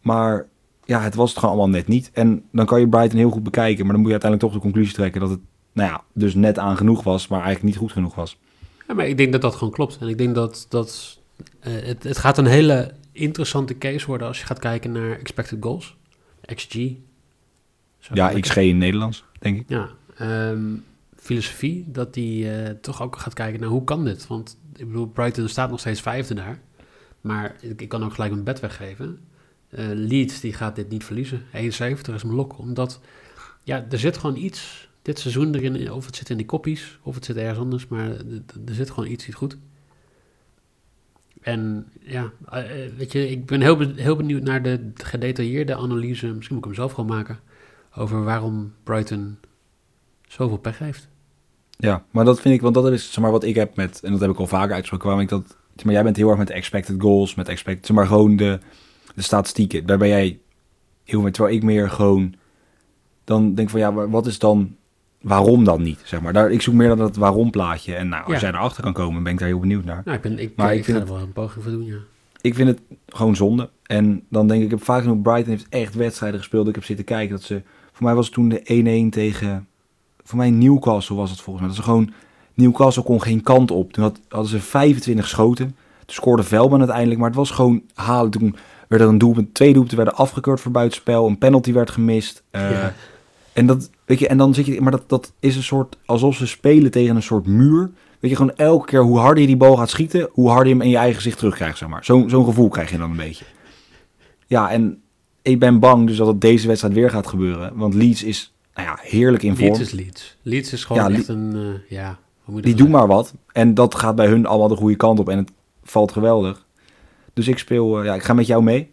Maar 0.00 0.46
ja, 0.84 1.00
het 1.00 1.14
was 1.14 1.30
het 1.30 1.38
gewoon 1.38 1.54
allemaal 1.54 1.74
net 1.74 1.88
niet. 1.88 2.10
En 2.12 2.44
dan 2.52 2.66
kan 2.66 2.80
je 2.80 2.88
Brighton 2.88 3.18
heel 3.18 3.30
goed 3.30 3.42
bekijken. 3.42 3.84
Maar 3.84 3.92
dan 3.92 4.00
moet 4.00 4.10
je 4.10 4.18
uiteindelijk 4.20 4.52
toch 4.52 4.62
de 4.62 4.68
conclusie 4.68 4.94
trekken 4.94 5.20
dat 5.20 5.30
het, 5.30 5.40
nou 5.72 5.90
ja, 5.90 6.02
dus 6.14 6.34
net 6.34 6.58
aan 6.58 6.76
genoeg 6.76 7.02
was, 7.02 7.28
maar 7.28 7.42
eigenlijk 7.42 7.68
niet 7.68 7.82
goed 7.82 7.92
genoeg 7.92 8.14
was. 8.14 8.38
Ja, 8.88 8.94
maar 8.94 9.06
ik 9.06 9.16
denk 9.16 9.32
dat 9.32 9.40
dat 9.40 9.54
gewoon 9.54 9.72
klopt. 9.72 9.98
En 10.00 10.08
ik 10.08 10.18
denk 10.18 10.34
dat, 10.34 10.66
dat 10.68 11.18
uh, 11.66 11.72
het, 11.82 12.02
het 12.02 12.18
gaat 12.18 12.38
een 12.38 12.46
hele 12.46 12.94
interessante 13.12 13.78
case 13.78 14.06
worden 14.06 14.26
als 14.26 14.38
je 14.38 14.46
gaat 14.46 14.58
kijken 14.58 14.92
naar 14.92 15.18
expected 15.18 15.58
goals. 15.60 15.96
XG. 16.54 16.74
Ja, 18.12 18.40
XG 18.40 18.56
in 18.56 18.78
Nederlands, 18.78 19.24
denk 19.38 19.60
ik. 19.60 19.68
Ja, 19.68 19.88
ehm, 20.16 20.76
filosofie, 21.16 21.84
dat 21.86 22.14
die 22.14 22.44
uh, 22.44 22.68
toch 22.68 23.02
ook 23.02 23.16
gaat 23.18 23.34
kijken 23.34 23.60
naar 23.60 23.68
hoe 23.68 23.84
kan 23.84 24.04
dit? 24.04 24.26
Want 24.26 24.58
ik 24.76 24.86
bedoel, 24.86 25.06
Brighton 25.06 25.48
staat 25.48 25.70
nog 25.70 25.80
steeds 25.80 26.00
vijfde 26.00 26.34
daar. 26.34 26.60
Maar 27.20 27.56
ik, 27.60 27.80
ik 27.80 27.88
kan 27.88 28.04
ook 28.04 28.14
gelijk 28.14 28.32
een 28.32 28.44
bed 28.44 28.60
weggeven. 28.60 29.18
Uh, 29.70 29.84
Leeds, 29.92 30.40
die 30.40 30.52
gaat 30.52 30.76
dit 30.76 30.88
niet 30.88 31.04
verliezen. 31.04 31.42
71 31.52 32.14
is 32.14 32.22
mijn 32.22 32.36
lok. 32.36 32.58
Omdat, 32.58 33.00
ja, 33.64 33.86
er 33.90 33.98
zit 33.98 34.18
gewoon 34.18 34.36
iets 34.36 34.88
dit 35.02 35.18
seizoen 35.18 35.54
erin. 35.54 35.92
Of 35.92 36.06
het 36.06 36.16
zit 36.16 36.30
in 36.30 36.36
die 36.36 36.46
koppies, 36.46 36.98
of 37.02 37.14
het 37.14 37.24
zit 37.24 37.36
ergens 37.36 37.58
anders. 37.58 37.86
Maar 37.86 38.08
er 38.66 38.74
zit 38.74 38.90
gewoon 38.90 39.10
iets 39.10 39.26
niet 39.26 39.36
goed. 39.36 39.56
En 41.40 41.86
ja, 42.00 42.30
uh, 42.52 42.58
weet 42.96 43.12
je, 43.12 43.30
ik 43.30 43.46
ben 43.46 43.60
heel, 43.60 43.78
heel 43.94 44.16
benieuwd 44.16 44.42
naar 44.42 44.62
de 44.62 44.90
gedetailleerde 44.94 45.76
analyse. 45.76 46.26
Misschien 46.26 46.56
moet 46.56 46.64
ik 46.64 46.70
hem 46.70 46.74
zelf 46.74 46.92
gewoon 46.92 47.10
maken. 47.16 47.38
Over 47.96 48.24
waarom 48.24 48.72
Brighton 48.82 49.38
zoveel 50.28 50.58
pech 50.58 50.78
heeft. 50.78 51.08
Ja, 51.76 52.04
maar 52.10 52.24
dat 52.24 52.40
vind 52.40 52.54
ik, 52.54 52.60
want 52.60 52.74
dat 52.74 52.90
is 52.90 53.12
zeg 53.12 53.22
maar 53.22 53.32
wat 53.32 53.44
ik 53.44 53.54
heb 53.54 53.76
met, 53.76 54.00
en 54.02 54.10
dat 54.10 54.20
heb 54.20 54.30
ik 54.30 54.38
al 54.38 54.46
vaker 54.46 54.72
uitgesproken, 54.72 55.06
waarom 55.06 55.24
ik 55.24 55.28
dat, 55.28 55.56
maar 55.84 55.94
jij 55.94 56.02
bent 56.02 56.16
heel 56.16 56.28
erg 56.28 56.38
met 56.38 56.50
expected 56.50 57.00
goals, 57.02 57.34
met 57.34 57.48
expected, 57.48 57.86
zeg 57.86 57.96
maar 57.96 58.06
gewoon 58.06 58.36
de, 58.36 58.58
de 59.14 59.22
statistieken. 59.22 59.86
Daar 59.86 59.98
ben 59.98 60.08
jij 60.08 60.38
heel 61.04 61.20
met, 61.20 61.34
terwijl 61.34 61.56
ik 61.56 61.62
meer 61.62 61.90
gewoon, 61.90 62.34
dan 63.24 63.54
denk 63.54 63.70
van 63.70 63.80
ja, 63.80 64.08
wat 64.08 64.26
is 64.26 64.38
dan, 64.38 64.76
waarom 65.20 65.64
dan 65.64 65.82
niet, 65.82 66.00
zeg 66.04 66.20
maar. 66.20 66.32
Daar, 66.32 66.50
ik 66.50 66.62
zoek 66.62 66.74
meer 66.74 66.88
dan 66.88 66.98
dat 66.98 67.16
waarom 67.16 67.50
plaatje. 67.50 67.94
En 67.94 68.08
nou, 68.08 68.32
als 68.32 68.40
jij 68.40 68.50
erachter 68.50 68.82
kan 68.82 68.92
komen, 68.92 69.22
ben 69.22 69.32
ik 69.32 69.38
daar 69.38 69.48
heel 69.48 69.60
benieuwd 69.60 69.84
naar. 69.84 70.02
Nou, 70.04 70.16
ik 70.16 70.22
ben, 70.22 70.38
ik, 70.38 70.52
maar 70.56 70.72
ik, 70.72 70.78
ik 70.78 70.84
vind 70.84 70.98
het 70.98 71.08
wel 71.08 71.18
een 71.18 71.32
poging 71.32 71.62
voor 71.64 71.72
doen, 71.72 71.84
ja. 71.84 71.96
Ik 72.40 72.54
vind 72.54 72.68
het 72.68 72.80
gewoon 73.08 73.36
zonde. 73.36 73.70
En 73.82 74.22
dan 74.28 74.46
denk 74.46 74.60
ik, 74.60 74.64
ik 74.64 74.70
heb 74.70 74.84
vaak 74.84 75.02
genoeg, 75.02 75.22
Brighton 75.22 75.50
heeft 75.50 75.66
echt 75.68 75.94
wedstrijden 75.94 76.38
gespeeld. 76.38 76.68
Ik 76.68 76.74
heb 76.74 76.84
zitten 76.84 77.04
kijken 77.04 77.30
dat 77.36 77.42
ze, 77.42 77.62
voor 77.92 78.04
mij 78.04 78.14
was 78.14 78.24
het 78.24 78.34
toen 78.34 78.48
de 78.48 79.06
1-1 79.06 79.08
tegen, 79.10 79.68
voor 80.22 80.38
mij 80.38 80.50
Newcastle 80.50 81.16
was 81.16 81.30
het 81.30 81.40
volgens 81.40 81.66
mij. 81.66 81.74
Dat 81.74 81.84
ze 81.84 81.90
gewoon, 81.90 82.12
Newcastle 82.54 83.02
kon 83.02 83.22
geen 83.22 83.42
kant 83.42 83.70
op. 83.70 83.92
Toen 83.92 84.02
had, 84.02 84.20
hadden 84.28 84.50
ze 84.50 84.60
25 84.60 85.28
schoten. 85.28 85.66
Toen 85.66 86.14
scoorde 86.14 86.42
Velman 86.42 86.78
uiteindelijk, 86.78 87.18
maar 87.20 87.28
het 87.28 87.38
was 87.38 87.50
gewoon 87.50 87.82
halen. 87.94 88.30
Toen 88.30 88.56
werd 88.88 89.02
er 89.02 89.08
een 89.08 89.18
doelpunt, 89.18 89.54
twee 89.54 89.72
doelpunten 89.72 89.96
werden 89.96 90.16
afgekeurd 90.16 90.60
voor 90.60 90.72
buitenspel. 90.72 91.26
Een 91.26 91.38
penalty 91.38 91.72
werd 91.72 91.90
gemist. 91.90 92.42
Uh, 92.52 92.86
En 93.52 93.66
dat, 93.66 93.90
weet 94.04 94.18
je, 94.18 94.28
en 94.28 94.36
dan 94.36 94.54
zit 94.54 94.66
je, 94.66 94.80
maar 94.80 94.92
dat, 94.92 95.08
dat 95.08 95.32
is 95.40 95.56
een 95.56 95.62
soort, 95.62 95.96
alsof 96.04 96.36
ze 96.36 96.46
spelen 96.46 96.90
tegen 96.90 97.16
een 97.16 97.22
soort 97.22 97.46
muur. 97.46 97.90
Weet 98.20 98.30
je, 98.30 98.36
gewoon 98.36 98.56
elke 98.56 98.86
keer 98.86 99.02
hoe 99.02 99.18
harder 99.18 99.40
je 99.40 99.46
die 99.46 99.56
bal 99.56 99.76
gaat 99.76 99.90
schieten, 99.90 100.28
hoe 100.32 100.48
harder 100.48 100.66
je 100.66 100.74
hem 100.74 100.82
in 100.82 100.90
je 100.90 100.96
eigen 100.96 101.16
gezicht 101.16 101.38
terugkrijgt, 101.38 101.78
zeg 101.78 101.88
maar. 101.88 102.04
Zo'n 102.04 102.30
zo'n 102.30 102.44
gevoel 102.44 102.68
krijg 102.68 102.90
je 102.90 102.98
dan 102.98 103.10
een 103.10 103.16
beetje. 103.16 103.44
Ja, 104.46 104.70
en 104.70 105.02
ik 105.42 105.58
ben 105.58 105.78
bang 105.78 106.06
dus 106.06 106.16
dat 106.16 106.26
het 106.26 106.40
deze 106.40 106.66
wedstrijd 106.66 106.94
weer 106.94 107.10
gaat 107.10 107.26
gebeuren. 107.26 107.72
Want 107.74 107.94
Leeds 107.94 108.22
is, 108.22 108.52
nou 108.74 108.88
ja, 108.88 108.98
heerlijk 109.02 109.42
in 109.42 109.56
vorm. 109.56 109.68
Leeds 109.68 109.80
is 109.80 109.90
Leeds. 109.90 110.36
Leeds 110.42 110.72
is 110.72 110.84
gewoon 110.84 111.10
ja, 111.10 111.18
echt 111.18 111.28
een, 111.28 111.56
uh, 111.56 111.68
ja... 111.88 112.18
Die 112.60 112.74
doen 112.74 112.90
maar 112.90 113.06
wat. 113.06 113.34
En 113.52 113.74
dat 113.74 113.94
gaat 113.94 114.14
bij 114.14 114.26
hun 114.26 114.46
allemaal 114.46 114.68
de 114.68 114.76
goede 114.76 114.96
kant 114.96 115.18
op. 115.18 115.28
En 115.28 115.38
het 115.38 115.50
valt 115.82 116.12
geweldig. 116.12 116.64
Dus 117.32 117.48
ik 117.48 117.58
speel, 117.58 117.98
uh, 117.98 118.04
ja, 118.04 118.14
ik 118.14 118.22
ga 118.22 118.32
met 118.32 118.46
jou 118.46 118.62
mee. 118.62 118.90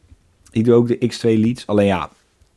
Ik 0.51 0.65
doe 0.65 0.73
ook 0.73 0.87
de 0.87 1.11
X2 1.13 1.39
Leeds. 1.39 1.67
Alleen 1.67 1.85
ja, 1.85 2.09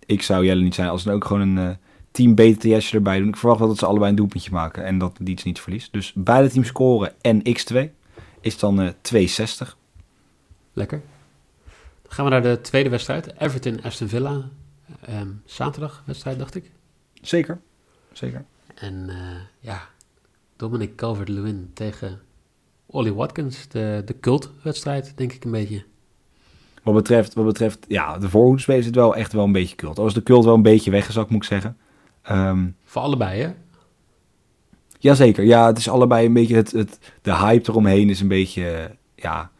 ik 0.06 0.22
zou 0.22 0.44
Jelle 0.44 0.62
niet 0.62 0.74
zijn 0.74 0.88
als 0.88 1.06
er 1.06 1.12
ook 1.12 1.24
gewoon 1.24 1.56
een... 1.56 1.78
Team 2.10 2.34
BTS 2.34 2.94
erbij 2.94 3.18
doen. 3.18 3.28
Ik 3.28 3.36
verwacht 3.36 3.58
wel 3.58 3.68
dat 3.68 3.78
ze 3.78 3.86
allebei 3.86 4.10
een 4.10 4.16
doelpuntje 4.16 4.50
maken 4.50 4.84
en 4.84 4.98
dat 4.98 5.18
iets 5.24 5.44
niet 5.44 5.60
verliest. 5.60 5.92
Dus 5.92 6.12
beide 6.14 6.50
teams 6.50 6.66
scoren 6.66 7.12
en 7.20 7.42
x2 7.42 7.90
is 8.40 8.58
dan 8.58 8.80
uh, 8.80 8.88
260. 9.00 9.76
Lekker. 10.72 11.02
Dan 12.02 12.12
gaan 12.12 12.24
we 12.24 12.30
naar 12.30 12.42
de 12.42 12.60
tweede 12.60 12.88
wedstrijd. 12.88 13.34
Everton-Aston 13.38 14.08
Villa. 14.08 14.48
Um, 15.08 15.42
zaterdag 15.44 16.02
wedstrijd, 16.06 16.38
dacht 16.38 16.54
ik. 16.54 16.70
Zeker, 17.22 17.60
zeker. 18.12 18.44
En 18.74 19.06
uh, 19.08 19.16
ja, 19.58 19.88
Dominic 20.56 20.96
Calvert-Lewin 20.96 21.70
tegen 21.74 22.20
Ollie 22.86 23.14
Watkins. 23.14 23.68
De, 23.68 24.02
de 24.04 24.20
cultwedstrijd, 24.20 25.12
denk 25.16 25.32
ik 25.32 25.44
een 25.44 25.50
beetje. 25.50 25.84
Wat 26.82 26.94
betreft, 26.94 27.34
wat 27.34 27.44
betreft 27.44 27.84
ja, 27.88 28.18
de 28.18 28.28
voorhoedspeler 28.28 28.80
is 28.80 28.86
het 28.86 28.94
wel 28.94 29.16
echt 29.16 29.32
wel 29.32 29.44
een 29.44 29.52
beetje 29.52 29.76
cult. 29.76 29.98
Als 29.98 30.14
de 30.14 30.22
cult 30.22 30.44
wel 30.44 30.54
een 30.54 30.62
beetje 30.62 30.90
weggezakt, 30.90 31.30
moet 31.30 31.42
ik 31.42 31.48
zeggen. 31.48 31.76
Um, 32.30 32.76
Voor 32.84 33.02
allebei, 33.02 33.40
hè? 33.40 33.52
Jazeker. 34.98 35.44
Ja, 35.44 35.66
het 35.66 35.78
is 35.78 35.88
allebei 35.88 36.26
een 36.26 36.32
beetje 36.32 36.56
het, 36.56 36.72
het, 36.72 36.98
de 37.22 37.36
hype 37.36 37.70
eromheen 37.70 38.10
is 38.10 38.20
een 38.20 38.28
beetje 38.28 38.96
ja, 39.14 39.50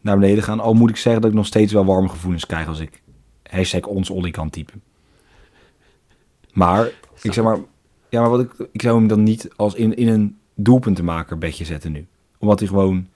naar 0.00 0.18
beneden 0.18 0.44
gaan. 0.44 0.60
Al 0.60 0.74
moet 0.74 0.90
ik 0.90 0.96
zeggen 0.96 1.22
dat 1.22 1.30
ik 1.30 1.36
nog 1.36 1.46
steeds 1.46 1.72
wel 1.72 1.84
warme 1.84 2.08
gevoelens 2.08 2.46
krijg 2.46 2.68
als 2.68 2.80
ik 2.80 3.02
hashtag 3.42 3.86
ons 3.86 4.10
Olly 4.10 4.30
kan 4.30 4.50
typen. 4.50 4.82
Maar 6.52 6.90
Ik 7.22 7.32
zeg 7.32 7.44
maar, 7.44 7.58
ja, 8.08 8.20
maar 8.20 8.30
wat 8.30 8.40
ik, 8.40 8.68
ik 8.72 8.82
zou 8.82 8.98
hem 8.98 9.08
dan 9.08 9.22
niet 9.22 9.48
als 9.56 9.74
in, 9.74 9.96
in 9.96 10.08
een 10.08 10.38
doelpuntenmaker 10.54 11.38
bedje 11.38 11.64
zetten 11.64 11.92
nu. 11.92 12.06
Omdat 12.38 12.58
hij 12.58 12.68
gewoon 12.68 13.08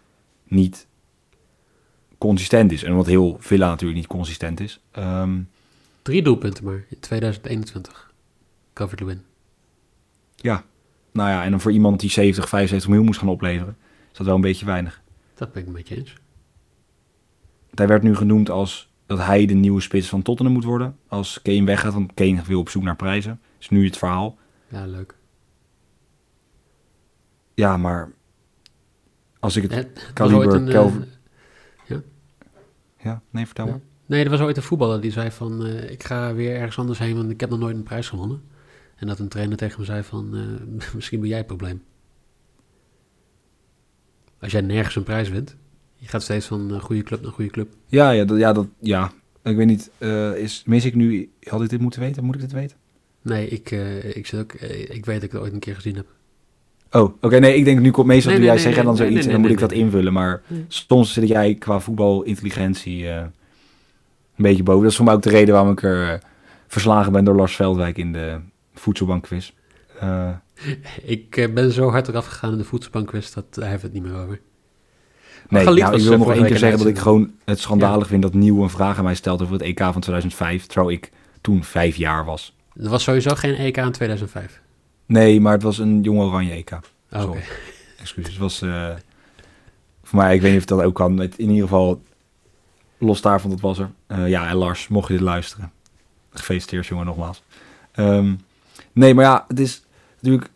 niet 0.44 0.86
consistent 2.18 2.72
is. 2.72 2.82
En 2.82 2.90
omdat 2.90 3.06
heel 3.06 3.36
Villa 3.40 3.68
natuurlijk 3.68 3.98
niet 4.00 4.08
consistent 4.08 4.60
is. 4.60 4.80
Ehm, 4.90 5.40
Drie 6.02 6.22
doelpunten 6.22 6.64
maar 6.64 6.84
in 6.88 7.00
2021. 7.00 8.12
Covered 8.74 9.00
Lewin. 9.00 9.22
ja, 10.36 10.64
nou 11.12 11.28
ja, 11.30 11.44
en 11.44 11.50
dan 11.50 11.60
voor 11.60 11.72
iemand 11.72 12.00
die 12.00 12.10
70, 12.10 12.48
75 12.48 12.88
miljoen 12.88 13.06
moest 13.06 13.18
gaan 13.18 13.28
opleveren, 13.28 13.76
is 14.12 14.16
dat 14.18 14.26
wel 14.26 14.34
een 14.34 14.40
beetje 14.40 14.66
weinig. 14.66 15.02
Dat 15.34 15.52
ben 15.52 15.62
ik 15.62 15.68
een 15.68 15.74
beetje 15.74 15.96
eens. 15.96 16.14
Hij 17.74 17.86
werd 17.86 18.02
nu 18.02 18.16
genoemd 18.16 18.50
als 18.50 18.92
dat 19.06 19.18
hij 19.18 19.46
de 19.46 19.54
nieuwe 19.54 19.80
spits 19.80 20.08
van 20.08 20.22
Tottenham 20.22 20.54
moet 20.54 20.64
worden. 20.64 20.96
Als 21.08 21.42
Kane 21.42 21.64
weggaat, 21.64 21.92
want 21.92 22.14
Kane 22.14 22.42
wil 22.42 22.60
op 22.60 22.68
zoek 22.68 22.82
naar 22.82 22.96
prijzen. 22.96 23.40
Is 23.58 23.68
nu 23.68 23.84
het 23.84 23.96
verhaal. 23.96 24.36
Ja, 24.68 24.86
leuk. 24.86 25.16
Ja, 27.54 27.76
maar 27.76 28.12
als 29.40 29.56
ik 29.56 29.62
het... 29.62 29.74
Het, 29.74 29.94
was 29.94 30.12
Kaliber, 30.12 30.54
een, 30.54 30.66
eh, 30.66 30.72
Kelvin- 30.72 31.04
Ja, 32.98 33.22
nee, 33.30 33.46
vertel 33.46 33.66
maar. 33.66 33.80
nee, 34.06 34.24
er 34.24 34.30
was 34.30 34.40
ooit 34.40 34.56
een 34.56 34.62
voetballer 34.62 35.00
die 35.00 35.10
zei 35.10 35.30
van... 35.30 35.64
eh, 35.66 35.90
ik 35.90 36.02
ga 36.04 36.34
weer 36.34 36.56
ergens 36.56 36.78
anders 36.78 36.98
heen, 36.98 37.16
want 37.16 37.30
ik 37.30 37.40
heb 37.40 37.50
nog 37.50 37.58
nooit 37.58 37.76
een 37.76 37.82
prijs 37.82 38.08
gewonnen. 38.08 38.42
En 38.96 39.06
dat 39.06 39.18
een 39.18 39.28
trainer 39.28 39.56
tegen 39.56 39.76
hem 39.76 39.84
zei 39.84 40.02
van... 40.02 40.36
eh, 40.36 40.94
misschien 40.94 41.20
ben 41.20 41.28
jij 41.28 41.38
het 41.38 41.46
probleem. 41.46 41.82
Als 44.40 44.52
jij 44.52 44.60
nergens 44.60 44.96
een 44.96 45.02
prijs 45.02 45.28
wint... 45.28 45.56
Je 45.94 46.08
gaat 46.10 46.22
steeds 46.22 46.46
van 46.46 46.70
een 46.70 46.80
goede 46.80 47.02
club 47.02 47.22
naar 47.22 47.32
goede 47.32 47.50
club. 47.50 47.68
Ja, 47.86 48.10
ja, 48.10 48.24
dat, 48.24 48.38
ja, 48.38 48.52
dat, 48.52 48.66
ja. 48.80 49.12
Ik 49.42 49.56
weet 49.56 49.66
niet, 49.66 49.90
eh, 49.98 50.36
is, 50.36 50.62
mis 50.66 50.84
ik 50.84 50.94
nu... 50.94 51.30
Had 51.42 51.62
ik 51.62 51.68
dit 51.68 51.80
moeten 51.80 52.00
weten? 52.00 52.24
Moet 52.24 52.34
ik 52.34 52.40
dit 52.40 52.52
weten? 52.52 52.76
Nee, 53.22 53.48
ik, 53.48 53.70
eh, 53.70 54.16
ik, 54.16 54.26
zit 54.26 54.40
ook, 54.40 54.52
eh, 54.52 54.80
ik 54.80 55.04
weet 55.04 55.14
dat 55.14 55.24
ik 55.24 55.32
het 55.32 55.40
ooit 55.40 55.52
een 55.52 55.58
keer 55.58 55.74
gezien 55.74 55.96
heb. 55.96 56.06
Oh, 56.94 57.14
oké. 57.20 57.38
nee, 57.38 57.56
ik 57.56 57.64
denk 57.64 57.80
nu 57.80 57.90
komt 57.90 58.06
meestal 58.06 58.30
Nee, 58.32 58.40
doe 58.40 58.50
nee, 58.50 58.56
jij 58.56 58.64
nee, 58.64 58.74
zeggen 58.74 58.80
en 58.80 58.86
dan 58.86 58.96
zoiets 58.96 59.26
en 59.26 59.32
dan 59.32 59.40
moet 59.40 59.50
ik 59.50 59.58
dat 59.58 59.72
invullen. 59.72 60.12
Maar 60.12 60.42
soms 60.68 61.12
zit 61.12 61.28
jij 61.28 61.54
qua 61.54 61.80
voetbalintelligentie 61.80 63.08
eh, 63.08 63.16
een 63.16 63.32
beetje 64.36 64.62
boven. 64.62 64.82
Dat 64.82 64.90
is 64.90 64.96
voor 64.96 65.04
mij 65.04 65.14
ook 65.14 65.22
de 65.22 65.30
reden 65.30 65.54
waarom 65.54 65.72
ik 65.72 65.82
er 65.82 66.12
eh, 66.12 66.18
verslagen 66.66 67.12
ben 67.12 67.24
door 67.24 67.34
Lars 67.34 67.56
Veldwijk 67.56 67.98
in 67.98 68.12
de 68.12 68.38
voedselbankquiz. 68.74 69.52
Eh 70.00 70.28
Ik 71.02 71.36
eh, 71.36 71.52
ben 71.52 71.72
zo 71.72 71.90
hard 71.90 72.08
eraf 72.08 72.26
gegaan 72.26 72.52
in 72.52 72.58
de 72.58 72.64
voedselbankquiz 72.64 73.32
dat 73.32 73.44
hij 73.50 73.68
heeft 73.68 73.82
het 73.82 73.92
niet 73.92 74.02
meer 74.02 74.16
over. 74.16 74.40
Maar 75.48 75.64
nee, 75.64 75.74
nou, 75.74 75.96
ik 75.96 76.02
wil 76.02 76.18
nog 76.18 76.32
één 76.32 76.46
keer 76.46 76.58
zeggen 76.58 76.78
dat 76.78 76.86
ik 76.86 76.98
gewoon 76.98 77.32
het 77.44 77.58
schandalig 77.60 78.06
vind 78.06 78.22
dat 78.22 78.34
Nieuw 78.34 78.62
een 78.62 78.70
vraag 78.70 78.98
aan 78.98 79.04
mij 79.04 79.14
stelt 79.14 79.42
over 79.42 79.52
het 79.52 79.62
EK 79.62 79.78
van 79.78 80.00
2005. 80.00 80.66
Terwijl 80.66 80.90
ik 80.90 81.10
toen 81.40 81.64
vijf 81.64 81.96
jaar 81.96 82.24
was. 82.24 82.56
Er 82.76 82.88
was 82.88 83.02
sowieso 83.02 83.34
geen 83.34 83.54
EK 83.54 83.76
in 83.76 83.92
2005. 83.92 84.60
Nee, 85.06 85.40
maar 85.40 85.52
het 85.52 85.62
was 85.62 85.78
een 85.78 86.02
jong 86.02 86.20
oranje 86.20 86.52
EK. 86.52 86.78
Oh. 87.12 87.22
Oké. 87.22 87.38
Excuses. 88.00 88.32
Het 88.32 88.40
was 88.40 88.62
eh, 88.62 88.90
voor 90.02 90.18
mij, 90.18 90.34
ik 90.34 90.40
weet 90.40 90.52
niet 90.52 90.60
of 90.60 90.66
dat 90.66 90.82
ook 90.82 90.94
kan. 90.94 91.22
In 91.22 91.50
ieder 91.50 91.62
geval, 91.62 92.02
los 92.98 93.20
daarvan, 93.20 93.50
dat 93.50 93.60
was 93.60 93.78
er. 93.78 93.90
Ja, 94.28 94.48
en 94.48 94.56
Lars, 94.56 94.88
mocht 94.88 95.08
je 95.08 95.14
dit 95.14 95.22
luisteren. 95.22 95.72
Gefeliciteerd, 96.30 96.86
jongen, 96.86 97.06
nogmaals. 97.06 97.42
Ehm, 97.92 98.34
nee, 98.94 99.14
maar 99.14 99.24
ja, 99.24 99.44
het 99.48 99.60
is 99.60 99.84
natuurlijk... 100.20 100.50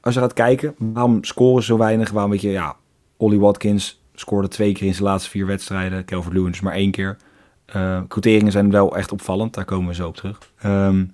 Als 0.00 0.14
je 0.14 0.20
gaat 0.20 0.32
kijken, 0.32 0.74
waarom 0.78 1.24
scoren 1.24 1.62
zo 1.62 1.78
weinig? 1.78 2.10
Waarom 2.10 2.30
weet 2.30 2.40
je, 2.40 2.50
ja, 2.50 2.76
Ollie 3.16 3.40
Watkins 3.40 4.02
scoorde 4.14 4.48
twee 4.48 4.72
keer 4.72 4.86
in 4.86 4.94
zijn 4.94 5.04
laatste 5.04 5.30
vier 5.30 5.46
wedstrijden. 5.46 6.04
Calvert 6.04 6.34
Lewin 6.34 6.54
maar 6.62 6.72
één 6.72 6.90
keer. 6.90 7.16
Eh 7.64 8.00
quoteringen 8.08 8.52
zijn 8.52 8.70
wel 8.70 8.96
echt 8.96 9.12
opvallend. 9.12 9.54
Daar 9.54 9.64
komen 9.64 9.88
we 9.88 9.94
zo 9.94 10.08
op 10.08 10.16
terug. 10.16 10.38
Ehm, 10.58 11.04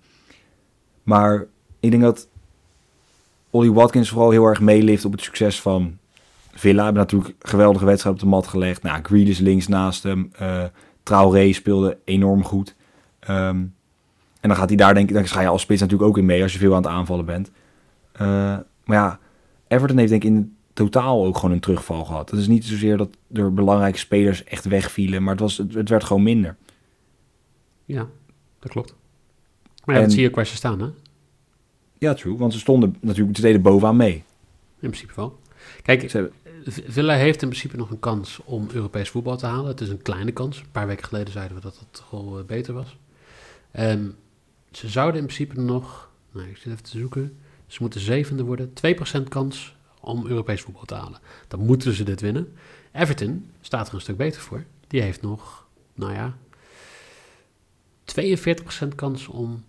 maar 1.02 1.46
ik 1.80 1.90
denk 1.90 2.02
dat 2.02 2.28
Ollie 3.50 3.72
Watkins 3.72 4.08
vooral 4.08 4.30
heel 4.30 4.44
erg 4.44 4.60
meelift 4.60 5.04
op 5.04 5.12
het 5.12 5.20
succes 5.20 5.60
van 5.60 5.98
Villa. 6.52 6.84
Hebben 6.84 7.02
natuurlijk 7.02 7.34
een 7.38 7.48
geweldige 7.48 7.84
wedstrijd 7.84 8.14
op 8.14 8.20
de 8.22 8.28
mat 8.28 8.46
gelegd. 8.46 8.82
Nou, 8.82 9.02
Grealish 9.02 9.38
links 9.38 9.68
naast 9.68 10.02
hem. 10.02 10.30
eh 10.38 10.64
Traoré 11.02 11.52
speelde 11.52 11.98
enorm 12.04 12.44
goed. 12.44 12.74
Ehm, 13.18 13.64
en 14.46 14.52
dan 14.52 14.60
gaat 14.60 14.68
hij 14.68 14.78
daar 14.78 14.94
denk 14.94 15.08
ik, 15.08 15.14
dan 15.14 15.26
ga 15.26 15.40
je 15.40 15.48
als 15.48 15.62
spits 15.62 15.80
natuurlijk 15.80 16.08
ook 16.08 16.18
in 16.18 16.24
mee 16.24 16.42
als 16.42 16.52
je 16.52 16.58
veel 16.58 16.74
aan 16.74 16.82
het 16.82 16.90
aanvallen 16.90 17.24
bent. 17.24 17.50
Eh, 18.12 18.26
maar 18.84 18.96
ja, 18.96 19.18
Everton 19.68 19.98
heeft 19.98 20.10
denk 20.10 20.24
ik 20.24 20.30
in 20.30 20.56
totaal 20.72 21.24
ook 21.24 21.36
gewoon 21.36 21.50
een 21.50 21.60
terugval 21.60 22.04
gehad. 22.04 22.30
Het 22.30 22.40
is 22.40 22.46
niet 22.46 22.64
zozeer 22.64 22.96
dat 22.96 23.08
er 23.32 23.54
belangrijke 23.54 23.98
spelers 23.98 24.44
echt 24.44 24.64
wegvielen, 24.64 25.22
maar 25.22 25.32
het, 25.32 25.40
was, 25.40 25.56
het, 25.56 25.88
werd 25.88 26.04
gewoon 26.04 26.22
minder. 26.22 26.56
Ja, 27.84 28.06
dat 28.58 28.70
klopt. 28.70 28.94
Maar 29.84 29.94
ja, 29.94 30.00
En- 30.00 30.06
dat 30.06 30.12
zie 30.12 30.22
je 30.22 30.28
ook 30.28 30.34
waar 30.34 30.46
ze 30.46 30.56
staan, 30.56 30.80
hè? 30.80 30.88
Ja, 31.98 32.14
true, 32.14 32.36
want 32.36 32.52
ze 32.52 32.58
stonden 32.58 32.96
natuurlijk, 33.00 33.36
ze 33.36 33.42
deden 33.42 33.62
bovenaan 33.62 33.96
mee. 33.96 34.14
In 34.14 34.24
principe 34.90 35.12
wel. 35.16 35.38
Kijk, 35.82 36.10
Ze 36.10 36.16
hebben, 36.16 36.32
Villa 36.86 37.14
heeft 37.14 37.42
in 37.42 37.48
principe 37.48 37.76
nog 37.76 37.90
een 37.90 37.98
kans 37.98 38.40
om 38.44 38.68
Europees 38.72 39.08
voetbal 39.08 39.36
te 39.36 39.46
halen. 39.46 39.66
Het 39.66 39.80
is 39.80 39.88
een 39.88 40.02
kleine 40.02 40.32
kans. 40.32 40.58
Een 40.58 40.70
paar 40.72 40.86
weken 40.86 41.04
geleden 41.04 41.32
zeiden 41.32 41.56
we 41.56 41.62
dat 41.62 41.78
het 41.78 41.86
toch 41.90 42.10
wel 42.10 42.38
eh, 42.38 42.44
beter 42.44 42.74
was. 42.74 42.98
Ehm, 43.70 44.04
ze 44.70 44.88
zouden 44.88 45.20
in 45.20 45.26
principe 45.26 45.60
nog... 45.60 46.10
Nou, 46.32 46.48
ik 46.48 46.56
zit 46.56 46.72
even 46.72 46.84
te 46.84 46.98
zoeken. 46.98 47.38
Ze 47.66 47.78
moeten 47.80 48.00
zevende 48.00 48.42
worden. 48.42 48.72
2% 49.18 49.22
kans 49.28 49.76
om 50.00 50.26
Europees 50.26 50.60
voetbal 50.60 50.84
te 50.84 50.94
halen. 50.94 51.20
Dan 51.48 51.60
moeten 51.60 51.92
ze 51.92 52.04
dit 52.04 52.20
winnen. 52.20 52.52
Everton 52.92 53.50
staat 53.60 53.88
er 53.88 53.94
een 53.94 54.00
stuk 54.00 54.16
beter 54.16 54.40
voor. 54.40 54.64
Die 54.86 55.02
heeft 55.02 55.22
nog, 55.22 55.66
nou 55.94 56.12
ja... 56.12 56.36
42% 58.84 58.88
kans 58.94 59.28
om 59.28 59.64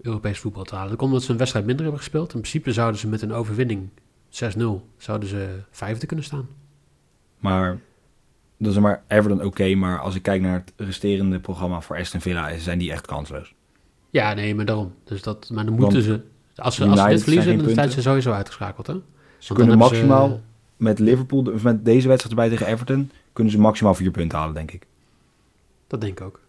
Europees 0.00 0.38
voetbal 0.38 0.64
te 0.64 0.74
halen. 0.74 0.88
Dat 0.88 0.98
komt 0.98 1.10
omdat 1.10 1.26
ze 1.26 1.32
een 1.32 1.38
wedstrijd 1.38 1.66
minder 1.66 1.84
hebben 1.84 2.02
gespeeld. 2.02 2.34
In 2.34 2.40
principe 2.40 2.72
zouden 2.72 3.00
ze 3.00 3.08
met 3.08 3.22
een 3.22 3.32
overwinning 3.32 3.88
6-0 4.30 4.38
zouden 4.96 5.28
ze 5.28 5.60
vijfde 5.70 6.06
kunnen 6.06 6.24
staan. 6.24 6.48
maar 7.38 7.78
dat 8.58 8.72
is 8.72 8.78
maar 8.78 9.04
Everton 9.08 9.44
oké, 9.44 9.74
maar 9.74 10.00
als 10.00 10.14
ik 10.14 10.22
kijk 10.22 10.40
naar 10.42 10.54
het 10.54 10.72
resterende 10.76 11.40
programma 11.40 11.80
voor 11.80 11.96
Aston 11.96 12.20
Villa, 12.20 12.58
zijn 12.58 12.78
die 12.78 12.92
echt 12.92 13.06
kansloos. 13.06 13.54
Ja, 14.16 14.34
nee, 14.34 14.54
maar 14.54 14.64
daarom. 14.64 14.94
Dus 15.04 15.22
dat, 15.22 15.50
maar 15.52 15.64
dan 15.64 15.76
Want 15.76 15.92
moeten 15.92 16.02
ze... 16.02 16.20
Als 16.56 16.74
ze, 16.74 16.84
als 16.84 17.00
ze 17.00 17.08
dit 17.08 17.22
verliezen, 17.22 17.52
zijn 17.52 17.64
dan 17.64 17.74
zijn 17.74 17.90
ze 17.90 18.02
sowieso 18.02 18.32
uitgeschakeld, 18.32 18.86
hè? 18.86 18.92
Ze 18.92 19.00
Want 19.54 19.60
kunnen 19.60 19.70
ze- 19.70 19.76
maximaal 19.94 20.40
met 20.76 20.98
Liverpool, 20.98 21.52
of 21.54 21.62
met 21.62 21.84
deze 21.84 22.08
wedstrijd 22.08 22.38
erbij 22.38 22.48
tegen 22.56 22.72
Everton, 22.72 23.10
kunnen 23.32 23.52
ze 23.52 23.58
maximaal 23.58 23.94
vier 23.94 24.10
punten 24.10 24.38
halen, 24.38 24.54
denk 24.54 24.70
ik. 24.70 24.86
Dat 25.86 26.00
denk 26.00 26.20
ik 26.20 26.26
ook. 26.26 26.40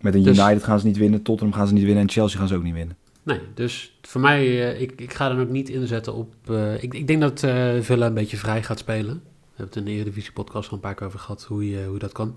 Met 0.00 0.14
een 0.14 0.22
Dus- 0.22 0.38
United 0.38 0.64
gaan 0.64 0.80
ze 0.80 0.86
niet 0.86 0.96
winnen, 0.96 1.22
Tottenham 1.22 1.56
gaan 1.56 1.66
ze 1.66 1.72
niet 1.74 1.84
winnen 1.84 2.02
en 2.02 2.10
Chelsea 2.10 2.38
gaan 2.38 2.48
ze 2.48 2.54
ook 2.54 2.62
niet 2.62 2.74
winnen. 2.74 2.96
Nee, 3.22 3.40
dus 3.54 3.98
voor 4.02 4.20
mij, 4.20 4.44
eh, 4.72 4.80
ik, 4.80 4.92
ik 5.00 5.12
ga 5.14 5.28
dan 5.28 5.40
ook 5.40 5.48
niet 5.48 5.68
inzetten 5.68 6.14
op... 6.14 6.34
eh, 6.50 6.82
ik, 6.82 6.94
ik 6.94 7.06
denk 7.06 7.20
dat 7.20 7.42
eh 7.42 7.80
Villa 7.80 8.06
een 8.06 8.14
beetje 8.14 8.36
vrij 8.36 8.62
gaat 8.62 8.78
spelen. 8.78 9.14
We 9.14 9.64
hebben 9.64 9.66
het 9.66 9.76
in 9.76 9.84
de 9.84 9.90
Eredivisie 9.90 10.32
podcast 10.32 10.68
al 10.68 10.74
een 10.74 10.80
paar 10.80 10.94
keer 10.94 11.06
over 11.06 11.18
gehad, 11.18 11.44
hoe 11.44 11.70
je, 11.70 11.84
hoe 11.84 11.98
dat 11.98 12.12
kan. 12.12 12.36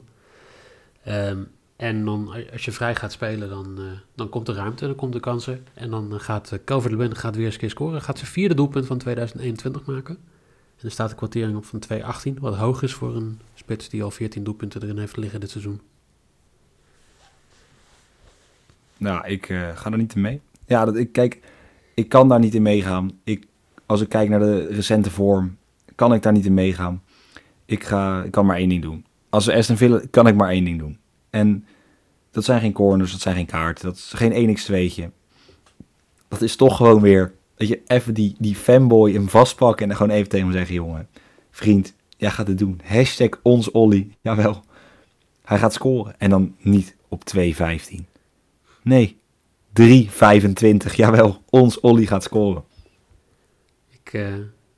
Ehm, 1.04 1.38
en 1.82 2.06
dan, 2.06 2.34
als 2.52 2.66
je 2.66 2.72
vrij 2.72 2.96
gaat 2.96 3.12
spelen, 3.12 3.50
dan, 3.50 3.78
eh, 3.78 3.84
dan 4.16 4.30
komt 4.30 4.46
de 4.46 4.54
ruimte, 4.54 4.86
dan 4.86 4.96
komt 4.96 5.14
de 5.14 5.20
kansen. 5.20 5.68
En 5.74 5.90
dan 5.90 6.20
gaat 6.20 6.52
uh, 6.54 6.60
Calvert-Lewin 6.66 7.16
gaat 7.16 7.36
weer 7.36 7.46
eens 7.46 7.54
een 7.54 7.60
keer 7.60 7.70
scoren. 7.70 8.02
Gaat 8.02 8.18
zijn 8.18 8.32
vierde 8.32 8.56
doelpunt 8.56 8.86
van 8.86 8.98
2021 8.98 9.86
maken. 9.86 10.18
En 10.78 10.86
er 10.86 10.92
staat 10.92 11.10
de 11.10 11.16
kwartering 11.16 11.58
op 11.58 11.66
van 11.66 11.82
2,18, 12.34 12.40
wat 12.40 12.56
hoog 12.56 12.82
is 12.82 12.94
voor 12.94 13.16
een 13.16 13.40
spits 13.54 13.90
die 13.90 14.04
al 14.04 14.12
14 14.12 14.44
doelpunten 14.44 14.82
erin 14.82 14.98
heeft 14.98 15.18
liggen 15.18 15.40
dit 15.40 15.50
seizoen. 15.50 15.82
Nou, 18.98 19.28
ik 19.28 19.50
eh, 19.50 19.78
ga 19.78 19.92
er 19.92 19.98
niet 19.98 20.16
in 20.16 20.22
mee. 20.22 20.42
Ja, 20.66 20.86
dat, 20.86 20.96
ik, 20.96 21.12
kijk, 21.12 21.40
ik 21.94 22.10
kan 22.10 22.30
daar 22.30 22.40
niet 22.40 22.56
in 22.56 22.62
meegaan. 22.62 23.12
Ik, 23.24 23.48
als 23.86 24.02
ik 24.02 24.10
kijk 24.10 24.30
naar 24.30 24.40
de 24.40 24.68
recente 24.68 25.12
vorm, 25.12 25.58
kan 25.96 26.14
ik 26.14 26.22
daar 26.22 26.34
niet 26.34 26.46
in 26.46 26.54
meegaan. 26.54 27.04
Ik, 27.66 27.84
ga, 27.84 28.24
ik 28.24 28.32
kan 28.32 28.46
maar 28.46 28.58
één 28.58 28.70
ding 28.70 28.82
doen. 28.82 29.06
Als 29.30 29.46
we 29.46 29.54
Aston 29.54 29.78
Villa, 29.78 30.02
kan 30.12 30.28
ik 30.28 30.36
maar 30.36 30.50
één 30.50 30.66
ding 30.66 30.80
doen. 30.80 31.00
En 31.32 31.66
dat 32.32 32.44
zijn 32.44 32.62
geen 32.62 32.74
corners, 32.74 33.12
dat 33.12 33.22
zijn 33.22 33.36
geen 33.36 33.46
kaarten, 33.46 33.86
dat 33.86 33.96
is 33.96 34.12
geen 34.16 34.58
1x2'tje. 34.58 35.10
Dat 36.28 36.42
is 36.42 36.56
toch 36.56 36.78
gewoon 36.78 37.02
weer, 37.02 37.34
dat 37.56 37.68
je 37.68 37.82
even 37.88 38.14
die, 38.14 38.36
die 38.40 38.56
fanboy 38.56 39.12
hem 39.14 39.30
vastpakken 39.30 39.82
en 39.82 39.88
dan 39.88 39.98
gewoon 39.98 40.16
even 40.16 40.30
tegen 40.30 40.46
hem 40.46 40.56
zeggen, 40.56 40.76
jongen, 40.76 41.08
vriend, 41.52 41.94
jij 42.18 42.32
gaat 42.32 42.48
het 42.48 42.58
doen. 42.58 42.82
Hashtag 42.84 43.30
ons 43.42 43.72
Olly, 43.72 44.16
jawel. 44.22 44.64
Hij 45.44 45.58
gaat 45.58 45.74
scoren 45.74 46.20
en 46.20 46.30
dan 46.30 46.56
niet 46.60 46.96
op 47.08 47.24
2.15. 47.36 47.42
Nee, 48.84 49.20
3,25. 49.82 50.96
Jawel, 50.96 51.44
ons 51.50 51.80
Olly 51.80 52.06
gaat 52.06 52.24
scoren. 52.24 52.64
Ik, 53.90 54.14
eh, 54.14 54.34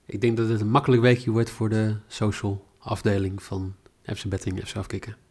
ik 0.05 0.22
denk 0.22 0.38
dat 0.38 0.50
het 0.50 0.62
een 0.62 0.69
makkelijk 0.69 1.01
weekje 1.01 1.31
wordt 1.31 1.50
voor 1.50 1.69
de 1.69 1.95
social 2.07 2.65
afdeling 2.79 3.43
van 3.43 3.75
FC 4.03 4.27
Betting 4.27 4.67
FC 4.67 4.75
Afkikken. 4.75 5.23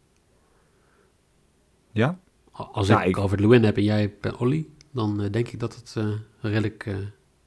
Ja? 1.93 2.17
Als 2.51 2.87
Ja, 2.87 3.01
ik, 3.03 3.09
ik- 3.09 3.17
over 3.17 3.41
Lewin 3.41 3.63
heb 3.63 3.77
en 3.77 3.83
jij 3.83 4.13
Olly, 4.39 4.65
dan 4.91 5.21
eh, 5.21 5.31
denk 5.31 5.47
ik 5.47 5.59
dat 5.59 5.75
het 5.75 5.93
eh, 5.97 6.05
redelijk 6.41 6.85
eh, 6.85 6.95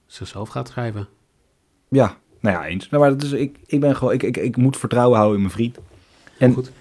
zichzelf 0.07 0.49
gaat 0.49 0.69
schrijven. 0.69 1.09
Ja, 1.89 2.17
nou 2.41 2.57
ja, 2.57 2.67
eens. 2.67 2.89
Nou, 2.89 3.03
maar 3.03 3.13
dat 3.13 3.23
is, 3.23 3.33
ik, 3.33 3.59
ik 3.67 3.81
ben 3.81 3.97
gewoon, 3.97 4.13
ik, 4.13 4.23
ik, 4.23 4.37
ik 4.37 4.57
moet 4.57 4.77
vertrouwen 4.77 5.17
houden 5.17 5.37
in 5.37 5.43
mijn 5.43 5.55
vriend. 5.55 5.79
En 6.39 6.53
Goed. 6.53 6.73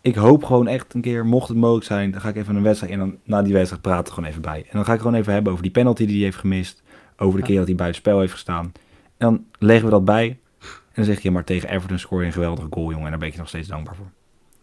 ik 0.00 0.14
hoop 0.14 0.44
gewoon 0.44 0.66
echt 0.66 0.94
een 0.94 1.00
keer, 1.00 1.26
mocht 1.26 1.48
het 1.48 1.56
mogelijk 1.56 1.86
zijn, 1.86 2.10
dan 2.10 2.20
ga 2.20 2.28
ik 2.28 2.36
even 2.36 2.56
een 2.56 2.62
wedstrijd 2.62 2.92
en 2.92 2.98
dan 2.98 3.18
na 3.24 3.42
die 3.42 3.52
wedstrijd 3.52 3.82
praten 3.82 4.14
gewoon 4.14 4.28
even 4.28 4.42
bij. 4.42 4.60
En 4.62 4.70
dan 4.72 4.84
ga 4.84 4.92
ik 4.92 5.00
gewoon 5.00 5.14
even 5.14 5.32
hebben 5.32 5.52
over 5.52 5.64
die 5.64 5.72
penalty 5.72 6.06
die 6.06 6.14
hij 6.16 6.24
heeft 6.24 6.36
gemist, 6.36 6.82
over 7.16 7.34
de 7.34 7.40
Ja. 7.40 7.46
keer 7.46 7.56
dat 7.58 7.66
hij 7.66 7.76
buiten 7.76 8.00
spel 8.00 8.20
heeft 8.20 8.32
gestaan. 8.32 8.72
En 9.16 9.28
dan 9.28 9.44
leggen 9.58 9.84
we 9.84 9.90
dat 9.90 10.04
bij 10.04 10.38
en 10.58 10.94
dan 10.94 11.04
zeg 11.04 11.20
je 11.20 11.30
maar 11.30 11.44
tegen 11.44 11.68
Everton 11.68 11.98
scoor 11.98 12.20
je 12.20 12.26
een 12.26 12.32
geweldige 12.32 12.68
goal, 12.70 12.90
jongen, 12.90 13.04
en 13.04 13.10
daar 13.10 13.18
ben 13.18 13.28
ik 13.28 13.34
je 13.34 13.40
nog 13.40 13.48
steeds 13.48 13.68
dankbaar 13.68 13.96
voor. 13.96 14.10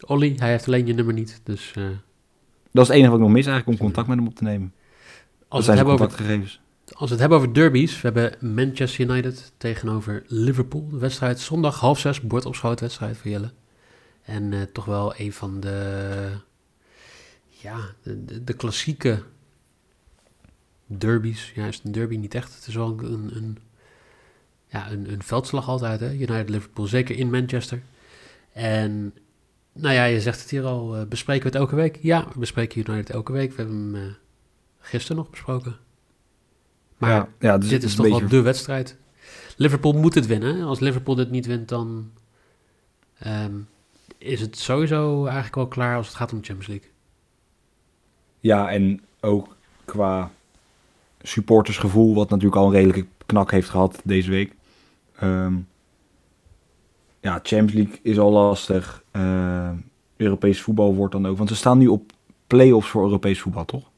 Olly, 0.02 0.34
hij 0.38 0.50
heeft 0.50 0.68
alleen 0.68 0.86
je 0.88 0.94
nummer 0.94 1.14
niet. 1.14 1.42
Dus 1.44 1.74
Dat 2.72 2.84
is 2.84 2.88
het 2.88 2.98
enige 2.98 3.12
wat 3.12 3.20
ik 3.20 3.26
nog 3.26 3.36
mis 3.36 3.46
eigenlijk 3.46 3.80
om 3.80 3.86
contact 3.86 4.08
met 4.08 4.18
hem 4.18 4.28
op 4.28 4.36
te 4.36 4.44
nemen. 4.44 4.74
Dat 4.74 5.46
als, 5.48 5.60
we 5.60 5.66
zijn 5.66 5.78
het 5.78 5.88
hebben 5.88 5.94
over, 5.94 6.18
contactgegevens. 6.18 6.62
als 6.86 7.10
we 7.10 7.10
het 7.10 7.20
hebben 7.20 7.38
over 7.38 7.54
derbies. 7.54 8.02
We 8.02 8.10
hebben 8.12 8.54
Manchester 8.56 9.10
United 9.10 9.52
tegenover 9.58 10.24
Liverpool. 10.28 10.88
De 10.90 10.98
wedstrijd 10.98 11.40
zondag 11.40 11.80
half 11.80 12.00
zes. 12.00 12.22
Bord 12.22 12.46
op 12.46 12.56
schoot 12.56 12.80
wedstrijd 12.80 13.18
voor 13.18 13.32
Jelle. 13.32 13.52
En 14.22 14.54
eh, 14.54 14.62
toch 14.62 14.86
wel 14.86 15.14
een 15.18 15.34
van 15.34 15.60
de... 15.60 16.30
Ja, 17.48 17.78
de, 18.04 18.26
de, 18.26 18.44
de 18.44 18.54
klassieke 18.54 19.24
derbies. 20.86 21.52
Ja, 21.56 21.66
is 21.66 21.76
het 21.76 21.86
een 21.86 21.92
derby 21.92 22.16
niet 22.16 22.36
echt. 22.36 22.56
Het 22.56 22.68
is 22.68 22.76
wel 22.76 23.00
een, 23.00 23.36
een, 23.36 23.58
ja, 24.68 24.92
een, 24.92 25.12
een 25.12 25.24
veldslag 25.24 25.68
altijd, 25.68 26.00
hè. 26.00 26.14
United-Liverpool. 26.14 26.86
Zeker 26.86 27.18
in 27.18 27.30
Manchester. 27.30 27.82
En 28.54 29.14
nou 29.74 29.94
ja, 29.96 30.04
je 30.06 30.22
zegt 30.22 30.42
het 30.42 30.50
hier 30.50 30.64
al. 30.66 30.96
eh, 30.96 31.04
bespreken 31.04 31.44
we 31.44 31.48
het 31.50 31.58
elke 31.58 31.76
week? 31.76 31.98
Ja, 32.02 32.28
we 32.34 32.40
bespreken 32.40 32.80
United 32.90 33.10
elke 33.10 33.32
week. 33.32 33.50
We 33.50 33.56
hebben 33.56 33.76
hem 33.76 33.96
eh, 33.96 34.14
gisteren 34.80 35.18
nog 35.18 35.30
besproken. 35.30 35.76
Maar 36.98 37.10
ja, 37.12 37.28
ja, 37.40 37.58
dus 37.58 37.70
dit 37.70 37.84
is 37.84 37.96
toch 37.96 38.06
beetje- 38.06 38.20
wel 38.20 38.30
de 38.30 38.42
wedstrijd. 38.42 38.98
Liverpool 39.56 39.94
moet 39.94 40.14
het 40.16 40.26
winnen. 40.28 40.64
Als 40.64 40.80
Liverpool 40.80 41.16
dit 41.16 41.30
niet 41.32 41.46
wint, 41.46 41.70
dan 41.70 42.12
ehm, 43.20 43.54
is 44.18 44.42
het 44.42 44.58
sowieso 44.58 45.24
eigenlijk 45.26 45.56
wel 45.56 45.68
klaar 45.68 45.96
als 45.96 46.08
het 46.08 46.16
gaat 46.16 46.32
om 46.32 46.40
de 46.40 46.46
Champions 46.46 46.72
League. 46.72 46.90
Ja, 48.40 48.70
en 48.72 49.02
ook 49.20 49.56
qua 49.86 50.32
supportersgevoel, 51.22 52.16
wat 52.16 52.30
natuurlijk 52.30 52.56
al 52.56 52.66
een 52.66 52.72
redelijke 52.74 53.06
knak 53.26 53.52
heeft 53.52 53.70
gehad 53.70 54.02
deze 54.04 54.30
week. 54.30 54.56
Ehm, 55.16 55.54
ja, 57.22 57.40
Champions 57.44 57.74
League 57.74 58.00
is 58.02 58.20
al 58.20 58.32
lastig. 58.32 59.04
Ehm, 59.12 59.76
Europees 60.18 60.62
voetbal 60.62 60.96
wordt 60.96 61.14
dan 61.14 61.26
ook. 61.28 61.38
Want 61.38 61.50
ze 61.50 61.56
staan 61.56 61.78
nu 61.78 61.88
op 61.88 62.12
play-offs 62.48 62.90
voor 62.90 63.04
Europees 63.04 63.40
voetbal, 63.42 63.66
toch? 63.66 63.90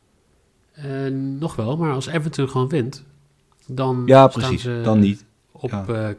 Eh, 0.74 1.08
nog 1.40 1.56
wel, 1.56 1.78
maar 1.78 1.94
als 1.94 2.08
Everton 2.08 2.50
gewoon 2.50 2.68
wint, 2.70 3.04
dan 3.68 4.04
Ja, 4.06 4.30
staan 4.30 4.42
precies. 4.42 4.62
ze 4.62 4.82
Dan 4.84 5.00
niet. 5.00 5.26
op, 5.52 5.70
Ja. 5.72 5.86
ja. 5.88 6.16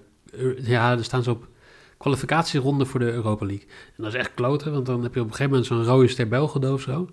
ja, 0.57 0.95
dan 0.95 1.05
staan 1.05 1.23
ze 1.23 1.31
op 1.31 1.49
kwalificatieronde 1.97 2.85
voor 2.87 3.01
de 3.01 3.13
Europa 3.13 3.47
League. 3.47 3.67
En 3.97 4.03
dat 4.03 4.07
is 4.07 4.19
echt 4.19 4.35
kloten, 4.35 4.73
want 4.73 4.87
dan 4.87 5.03
heb 5.03 5.15
je 5.15 5.21
op 5.21 5.27
een 5.27 5.33
gegeven 5.35 5.51
moment 5.53 5.67
zo'n 5.69 5.85
rode 5.85 6.09
ster 6.09 6.73
of 6.73 6.81
zo. 6.81 7.09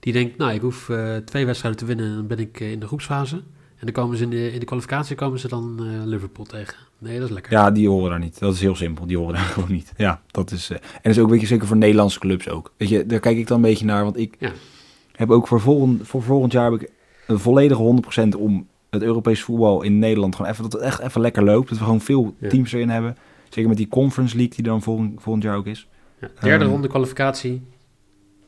Die 0.00 0.12
denkt, 0.12 0.36
nou, 0.36 0.52
ik 0.52 0.60
hoef 0.60 0.88
eh, 0.88 1.16
twee 1.16 1.46
wedstrijden 1.46 1.80
te 1.80 1.86
winnen 1.86 2.06
en 2.06 2.14
dan 2.14 2.26
ben 2.26 2.38
ik 2.38 2.60
eh, 2.60 2.72
in 2.72 2.80
de 2.80 2.86
groepsfase. 2.86 3.42
En 3.80 3.86
dan 3.86 3.92
komen 3.94 4.16
ze 4.16 4.22
in 4.24 4.30
de, 4.30 4.52
in 4.52 4.58
de 4.58 4.64
kwalificatie 4.66 5.16
komen 5.16 5.38
ze 5.38 5.48
dan 5.48 5.76
eh, 5.78 6.06
Liverpool 6.06 6.44
tegen. 6.44 6.76
Nee, 6.98 7.18
dat 7.18 7.28
is 7.28 7.34
lekker. 7.34 7.52
Ja, 7.52 7.70
die 7.70 7.88
horen 7.88 8.10
daar 8.10 8.18
niet. 8.18 8.38
Dat 8.38 8.54
is 8.54 8.60
heel 8.60 8.74
simpel. 8.74 9.06
Die 9.06 9.18
horen 9.18 9.34
daar 9.34 9.42
gewoon 9.54 9.72
niet. 9.72 9.92
Ja, 9.96 10.20
dat 10.26 10.50
is... 10.50 10.70
eh, 10.70 10.76
en 10.76 10.82
dat 11.02 11.12
is 11.12 11.18
ook 11.18 11.24
een 11.24 11.30
beetje 11.32 11.46
zeker 11.46 11.66
voor 11.66 11.76
Nederlandse 11.76 12.18
clubs 12.18 12.48
ook. 12.48 12.72
Weet 12.76 12.88
je, 12.88 13.06
daar 13.06 13.20
kijk 13.20 13.36
ik 13.38 13.46
dan 13.46 13.56
een 13.56 13.62
beetje 13.62 13.84
naar. 13.84 14.04
Want 14.04 14.18
ik 14.18 14.34
Ja. 14.38 14.52
heb 15.12 15.30
ook 15.30 15.46
voor 15.48 15.60
volgend, 15.60 16.06
voor 16.06 16.22
volgend 16.22 16.52
jaar 16.52 16.70
heb 16.72 16.80
ik 16.82 16.90
een 17.26 17.38
volledige 17.38 17.82
100% 18.34 18.36
om 18.38 18.66
het 18.90 19.02
Europees 19.02 19.42
voetbal 19.42 19.82
in 19.82 19.98
Nederland 19.98 20.36
gewoon 20.36 20.50
even, 20.50 20.62
dat 20.62 20.72
het 20.72 20.82
echt 20.82 20.98
even 21.00 21.20
lekker 21.20 21.44
loopt. 21.44 21.68
Dat 21.68 21.78
we 21.78 21.84
gewoon 21.84 22.00
veel 22.00 22.34
Ja. 22.38 22.48
teams 22.48 22.72
erin 22.72 22.88
hebben. 22.88 23.16
Zeker 23.48 23.68
met 23.68 23.78
die 23.78 23.88
Conference 23.88 24.36
League 24.36 24.54
die 24.54 24.64
dan 24.64 24.82
volgend, 24.82 25.22
volgend 25.22 25.44
jaar 25.44 25.56
ook 25.56 25.66
is. 25.66 25.88
Ja, 26.20 26.28
derde 26.40 26.64
Ehm. 26.64 26.72
ronde 26.72 26.88
kwalificatie, 26.88 27.62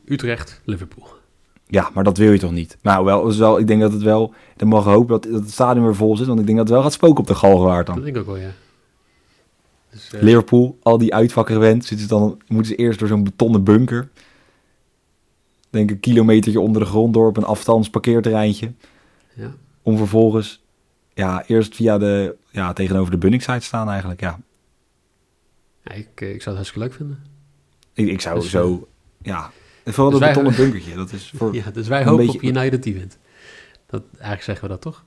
Utrecht, 0.05 0.61
Liverpool. 0.65 1.07
Ja, 1.73 1.89
maar 1.93 2.03
dat 2.03 2.17
wil 2.17 2.31
je 2.31 2.39
toch 2.39 2.51
niet? 2.51 2.77
Nou, 2.81 3.05
wel, 3.05 3.37
wel, 3.37 3.59
ik 3.59 3.67
denk 3.67 3.81
dat 3.81 3.91
het 3.91 4.01
wel... 4.01 4.33
Dan 4.55 4.67
mag 4.67 4.83
hopen 4.83 5.07
dat, 5.07 5.23
dat 5.23 5.41
het 5.41 5.51
stadion 5.51 5.85
weer 5.85 5.95
vol 5.95 6.17
zit. 6.17 6.27
Want 6.27 6.39
ik 6.39 6.45
denk 6.45 6.57
dat 6.57 6.67
het 6.67 6.75
wel 6.75 6.85
gaat 6.85 6.93
spoken 6.93 7.17
op 7.19 7.27
de 7.27 7.35
Galgenwaard 7.35 7.85
dan. 7.85 7.95
Dat 7.95 8.03
denk 8.03 8.15
ik 8.15 8.21
ook 8.21 8.27
wel, 8.27 8.37
ja. 8.37 8.51
Dus, 9.89 10.13
eh, 10.13 10.21
Liverpool, 10.21 10.77
al 10.81 10.97
die 10.97 11.13
uitvakken 11.13 11.55
gewend, 11.55 11.85
zitten 11.85 12.07
ze 12.07 12.13
dan, 12.13 12.41
moeten 12.47 12.71
ze 12.71 12.75
eerst 12.75 12.99
door 12.99 13.07
zo'n 13.07 13.23
betonnen 13.23 13.63
bunker. 13.63 14.09
Denk 15.69 15.89
een 15.89 15.99
kilometertje 15.99 16.59
onder 16.59 16.81
de 16.81 16.87
grond 16.87 17.13
door 17.13 17.27
op 17.27 17.37
een 17.37 17.45
afstands 17.45 17.89
parkeerterreintje. 17.89 18.71
ja. 19.33 19.53
Om 19.81 19.97
vervolgens, 19.97 20.63
ja, 21.13 21.43
eerst 21.47 21.75
via 21.75 21.97
de, 21.97 22.35
ja, 22.49 22.73
tegenover 22.73 23.11
de 23.11 23.17
Bunningside 23.17 23.59
staan 23.59 23.89
eigenlijk, 23.89 24.21
ja. 24.21 24.39
Ja, 25.83 25.91
ik, 25.91 26.07
eh, 26.21 26.33
ik 26.33 26.41
zou 26.41 26.55
het 26.55 26.65
hartstikke 26.65 26.79
leuk 26.79 26.93
vinden. 26.93 27.23
Ik, 27.93 28.07
ik 28.07 28.21
zou 28.21 28.39
Dus, 28.39 28.49
zo, 28.49 28.87
ja, 29.21 29.51
vooral 29.85 30.09
dus 30.11 30.19
dat 30.19 30.29
betonnen 30.29 30.55
bunkertje, 30.55 30.95
dat 30.95 31.11
is 31.11 31.31
voor 31.35 31.55
Ja, 31.55 31.71
dus 31.71 31.87
wij 31.87 32.03
hopen 32.05 32.25
beetje- 32.25 32.37
op 32.49 32.55
United 32.55 32.83
die 32.83 32.93
wint. 32.93 33.17
Dat, 33.85 34.03
eigenlijk 34.11 34.43
zeggen 34.43 34.63
we 34.63 34.69
dat 34.71 34.81
toch? 34.81 35.03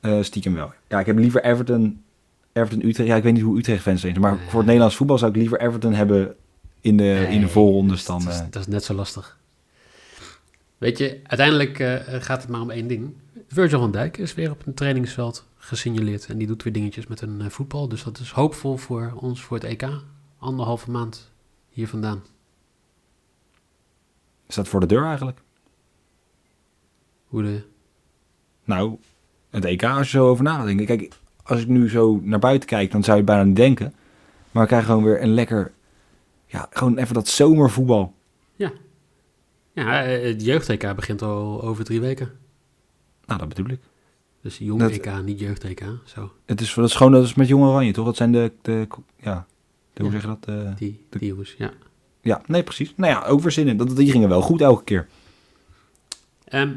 eh, 0.00 0.22
stiekem 0.22 0.54
wel. 0.54 0.72
Ja, 0.88 1.00
ik 1.00 1.06
heb 1.06 1.18
liever 1.18 1.44
Everton, 1.44 2.02
Everton 2.52 2.84
Utrecht, 2.88 3.08
ja, 3.08 3.16
ik 3.16 3.22
weet 3.22 3.32
niet 3.32 3.42
hoe 3.42 3.58
Utrecht 3.58 3.82
fans 3.82 4.00
zijn, 4.00 4.20
maar 4.20 4.38
voor 4.38 4.56
het 4.56 4.64
Nederlands 4.64 4.96
voetbal 4.96 5.18
zou 5.18 5.30
ik 5.30 5.36
liever 5.36 5.60
Everton 5.60 5.92
hebben 5.92 6.34
in 6.80 6.96
de, 6.96 7.26
in 7.30 7.40
de 7.40 7.48
voorrondes 7.48 8.04
dan... 8.04 8.24
dat, 8.24 8.32
is, 8.32 8.38
eh, 8.40 8.46
dat 8.50 8.60
is 8.62 8.68
net 8.68 8.84
zo 8.84 8.94
lastig. 8.94 9.38
Weet 10.78 10.98
je, 10.98 11.20
uiteindelijk 11.22 11.78
eh, 11.78 11.96
gaat 12.22 12.42
het 12.42 12.50
maar 12.50 12.60
om 12.60 12.70
één 12.70 12.86
ding. 12.86 13.14
Virgil 13.48 13.78
van 13.78 13.90
Dijk 13.90 14.16
is 14.18 14.34
weer 14.34 14.50
op 14.50 14.66
een 14.66 14.74
trainingsveld 14.74 15.44
gesignaleerd. 15.56 16.26
En 16.26 16.38
die 16.38 16.46
doet 16.46 16.62
weer 16.62 16.72
dingetjes 16.72 17.06
met 17.06 17.20
een 17.20 17.50
voetbal. 17.50 17.88
Dus 17.88 18.02
dat 18.04 18.18
is 18.18 18.30
hoopvol 18.30 18.76
voor 18.76 19.12
ons 19.16 19.40
voor 19.42 19.56
het 19.56 19.66
EK. 19.66 19.88
Anderhalve 20.38 20.90
maand 20.90 21.30
hier 21.68 21.88
vandaan. 21.88 22.22
Is 24.48 24.54
dat 24.54 24.68
voor 24.68 24.80
de 24.80 24.86
deur 24.86 25.04
eigenlijk? 25.04 25.38
Hoe 27.26 27.42
de... 27.42 27.62
Nou, 28.64 28.96
het 29.50 29.64
EK 29.64 29.84
als 29.84 30.10
je 30.10 30.16
zo 30.18 30.28
over 30.28 30.44
na 30.44 30.56
gaat 30.56 30.66
denken. 30.66 30.86
Kijk, 30.86 31.14
als 31.42 31.60
ik 31.60 31.68
nu 31.68 31.88
zo 31.88 32.20
naar 32.22 32.38
buiten 32.38 32.68
kijk, 32.68 32.90
dan 32.90 33.02
zou 33.04 33.16
je 33.16 33.22
het 33.22 33.30
bijna 33.32 33.44
niet 33.48 33.56
denken. 33.56 33.94
Maar 34.50 34.62
we 34.62 34.68
krijgen 34.68 34.88
gewoon 34.88 35.04
weer 35.04 35.22
een 35.22 35.34
lekker... 35.34 35.72
Ja, 36.46 36.66
gewoon 36.70 36.96
even 36.98 37.14
dat 37.14 37.28
zomervoetbal. 37.28 38.14
Ja, 39.72 40.04
eh, 40.04 40.22
het 40.22 40.44
jeugd-EK 40.44 40.94
begint 40.96 41.22
al 41.22 41.62
over 41.62 41.84
drie 41.84 42.00
weken. 42.00 42.32
Nou, 43.26 43.38
dat 43.40 43.48
bedoel 43.48 43.66
ik. 43.70 43.80
Dus 44.40 44.58
jong 44.58 44.80
Dat- 44.80 44.90
EK, 44.90 45.22
niet 45.24 45.38
jeugd-EK. 45.40 45.84
Zo, 46.04 46.32
Het 46.44 46.60
is, 46.60 46.74
dat 46.74 46.84
is 46.88 46.94
gewoon 46.94 47.12
dat 47.12 47.24
is 47.24 47.34
met 47.34 47.48
Jong 47.48 47.64
Oranje, 47.64 47.92
toch? 47.92 48.04
Dat 48.04 48.16
zijn 48.16 48.32
de... 48.32 48.52
de 48.62 48.86
ja, 49.16 49.46
de, 49.92 50.02
hoe 50.02 50.12
Ja. 50.12 50.20
zeg 50.20 50.20
je 50.20 50.26
dat? 50.26 50.44
De, 50.44 50.72
die, 50.76 51.04
De- 51.10 51.18
die 51.18 51.28
jongens, 51.28 51.54
ja. 51.58 51.70
Ja, 52.26 52.42
nee, 52.46 52.62
precies. 52.62 52.92
Nou 52.96 53.12
ja, 53.12 53.24
ook 53.24 53.40
weer 53.40 53.52
zin 53.52 53.68
in. 53.68 53.76
Dat, 53.76 53.96
die 53.96 54.10
gingen 54.10 54.28
wel 54.28 54.40
goed 54.42 54.60
elke 54.60 54.84
keer. 54.84 55.06
Ehm, 56.44 56.72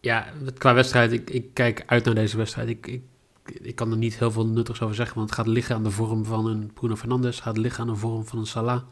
ja, 0.00 0.26
qua 0.58 0.74
wedstrijd, 0.74 1.12
ik, 1.12 1.30
ik 1.30 1.46
kijk 1.52 1.82
uit 1.86 2.04
naar 2.04 2.14
deze 2.14 2.36
wedstrijd. 2.36 2.68
Ik, 2.68 2.86
ik, 2.86 3.02
ik 3.60 3.74
kan 3.74 3.90
er 3.90 3.96
niet 3.96 4.18
heel 4.18 4.30
veel 4.30 4.46
nuttigs 4.46 4.80
over 4.80 4.94
zeggen, 4.94 5.16
want 5.16 5.30
het 5.30 5.38
gaat 5.38 5.48
liggen 5.48 5.74
aan 5.74 5.84
de 5.84 5.90
vorm 5.90 6.24
van 6.24 6.46
een 6.46 6.70
Bruno 6.74 6.96
Fernandes, 6.96 7.34
het 7.34 7.44
gaat 7.44 7.56
liggen 7.56 7.80
aan 7.80 7.90
de 7.92 7.96
vorm 7.96 8.26
van 8.26 8.38
een 8.38 8.46
Salah. 8.46 8.82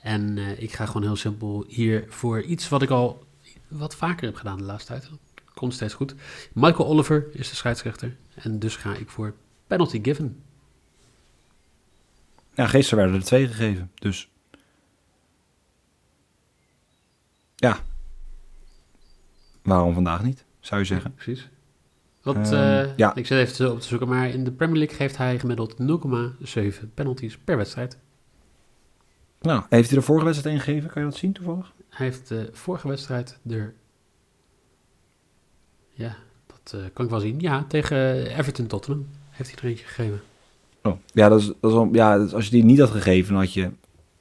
En 0.00 0.38
eh, 0.38 0.62
ik 0.62 0.72
ga 0.72 0.86
gewoon 0.86 1.02
heel 1.02 1.16
simpel 1.16 1.64
hier 1.68 2.04
voor 2.08 2.42
iets 2.42 2.68
wat 2.68 2.82
ik 2.82 2.90
al 2.90 3.24
wat 3.68 3.96
vaker 3.96 4.26
heb 4.26 4.36
gedaan 4.36 4.58
de 4.58 4.64
laatste 4.64 4.92
tijd. 4.92 5.10
Komt 5.54 5.74
steeds 5.74 5.94
goed. 5.94 6.14
Michael 6.52 6.88
Oliver 6.88 7.26
is 7.32 7.48
de 7.48 7.56
scheidsrechter 7.56 8.16
en 8.34 8.58
dus 8.58 8.76
ga 8.76 8.94
ik 8.94 9.10
voor 9.10 9.34
penalty 9.66 10.00
given. 10.02 10.42
Ja, 12.54 12.66
gisteren 12.66 12.98
werden 12.98 13.20
er 13.20 13.26
twee 13.26 13.46
gegeven. 13.46 13.90
Dus 13.94 14.28
ja, 17.62 17.78
waarom 19.62 19.94
vandaag 19.94 20.22
niet, 20.22 20.44
zou 20.60 20.80
je 20.80 20.86
zeggen. 20.86 21.14
precies. 21.14 21.48
Wat, 22.22 22.36
Ehm, 22.36 22.54
eh, 22.54 22.96
ja. 22.96 23.14
Ik 23.14 23.26
zit 23.26 23.38
even 23.38 23.72
op 23.72 23.80
te 23.80 23.86
zoeken, 23.86 24.08
maar 24.08 24.28
in 24.28 24.44
de 24.44 24.52
Premier 24.52 24.76
League 24.78 24.96
geeft 24.96 25.16
hij 25.16 25.38
gemiddeld 25.38 25.78
0,7 25.78 26.94
penalties 26.94 27.38
per 27.38 27.56
wedstrijd. 27.56 27.98
Nou, 29.40 29.62
heeft 29.68 29.88
hij 29.90 29.98
de 29.98 30.04
vorige 30.04 30.24
wedstrijd 30.26 30.56
een 30.56 30.62
gegeven? 30.62 30.90
Kan 30.90 31.02
je 31.02 31.08
dat 31.08 31.18
zien 31.18 31.32
toevallig? 31.32 31.72
Hij 31.88 32.06
heeft 32.06 32.28
de 32.28 32.48
vorige 32.52 32.88
wedstrijd 32.88 33.38
er. 33.50 33.74
Ja, 35.90 36.16
dat 36.46 36.72
eh, 36.80 36.86
kan 36.92 37.04
ik 37.04 37.10
wel 37.10 37.20
zien. 37.20 37.40
Ja, 37.40 37.64
tegen 37.68 38.26
Everton 38.38 38.66
Tottenham 38.66 39.06
heeft 39.30 39.50
hij 39.50 39.58
er 39.62 39.68
eentje 39.68 39.84
gegeven. 39.84 40.20
Oh. 40.82 40.96
Ja, 41.12 41.28
dat 41.28 41.40
is, 41.40 41.52
dat 41.60 41.72
is 41.72 41.88
ja 41.92 42.14
is- 42.14 42.34
als 42.34 42.44
je 42.44 42.50
die 42.50 42.64
niet 42.64 42.78
had 42.78 42.90
gegeven, 42.90 43.32
dan 43.32 43.42
had 43.42 43.52
je 43.52 43.70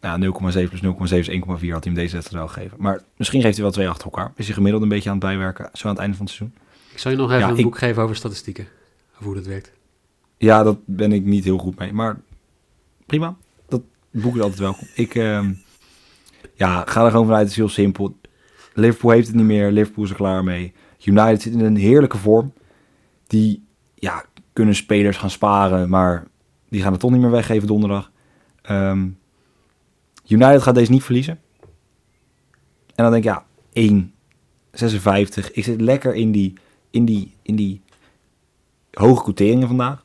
ja, 0.01 0.17
0,7 0.19 0.69
plus 0.69 0.81
0,7 1.11 1.17
is 1.17 1.29
1,4 1.29 1.43
had 1.47 1.59
hij 1.59 1.69
hem 1.81 1.93
deze 1.93 2.13
wedstrijd 2.15 2.31
wel 2.31 2.47
gegeven. 2.47 2.77
Maar 2.79 3.01
misschien 3.17 3.41
geeft 3.41 3.53
hij 3.55 3.63
wel 3.63 3.73
twee 3.73 3.89
achter 3.89 4.05
elkaar. 4.05 4.31
Is 4.35 4.45
hij 4.45 4.55
gemiddeld 4.55 4.83
een 4.83 4.89
beetje 4.89 5.09
aan 5.09 5.15
het 5.15 5.25
bijwerken, 5.25 5.69
zo 5.73 5.83
aan 5.87 5.93
het 5.93 6.01
einde 6.01 6.17
van 6.17 6.25
het 6.25 6.35
seizoen. 6.35 6.57
Ik 6.91 6.99
zal 6.99 7.11
je 7.11 7.17
nog 7.17 7.29
even 7.29 7.41
Ja, 7.41 7.49
een 7.49 7.57
ik- 7.57 7.63
boek 7.63 7.77
geven 7.77 8.03
over 8.03 8.15
statistieken. 8.15 8.67
Over 9.13 9.25
hoe 9.25 9.35
dat 9.35 9.45
werkt. 9.45 9.71
Ja, 10.37 10.63
dat 10.63 10.77
ben 10.85 11.11
ik 11.11 11.23
niet 11.25 11.43
heel 11.43 11.57
goed 11.57 11.79
mee. 11.79 11.93
Maar 11.93 12.19
prima. 13.05 13.35
Dat 13.67 13.81
boek 14.11 14.35
is 14.35 14.41
altijd 14.41 14.59
welkom. 14.59 14.87
Ik 14.95 15.15
ehm, 15.15 15.53
ja, 16.53 16.83
ga 16.87 17.05
er 17.05 17.11
gewoon 17.11 17.25
vanuit. 17.25 17.41
Het 17.41 17.51
is 17.51 17.57
heel 17.57 17.69
simpel. 17.69 18.17
Liverpool 18.73 19.11
heeft 19.11 19.27
het 19.27 19.35
niet 19.35 19.45
meer. 19.45 19.71
Liverpool 19.71 20.03
is 20.03 20.09
er 20.09 20.15
klaar 20.15 20.43
mee. 20.43 20.73
United 21.03 21.41
zit 21.41 21.53
in 21.53 21.59
een 21.59 21.75
heerlijke 21.75 22.17
vorm. 22.17 22.53
Die 23.27 23.63
ja, 23.95 24.25
kunnen 24.53 24.75
spelers 24.75 25.17
gaan 25.17 25.29
sparen. 25.29 25.89
Maar 25.89 26.27
die 26.69 26.81
gaan 26.81 26.91
het 26.91 27.01
toch 27.01 27.11
niet 27.11 27.21
meer 27.21 27.31
weggeven 27.31 27.67
donderdag. 27.67 28.11
Ehm, 28.61 29.07
United 30.31 30.61
gaat 30.61 30.75
deze 30.75 30.91
niet 30.91 31.03
verliezen. 31.03 31.39
En 32.95 33.03
dan 33.03 33.11
denk 33.11 33.23
ik, 33.23 33.31
ja, 33.31 33.45
1, 33.73 34.13
56. 34.71 35.51
Ik 35.51 35.63
zit 35.63 35.81
lekker 35.81 36.15
in 36.15 36.31
die, 36.31 36.53
in 36.89 37.05
die, 37.05 37.33
in 37.41 37.55
die 37.55 37.81
hoge 38.91 39.23
quoteringen 39.23 39.67
vandaag. 39.67 40.03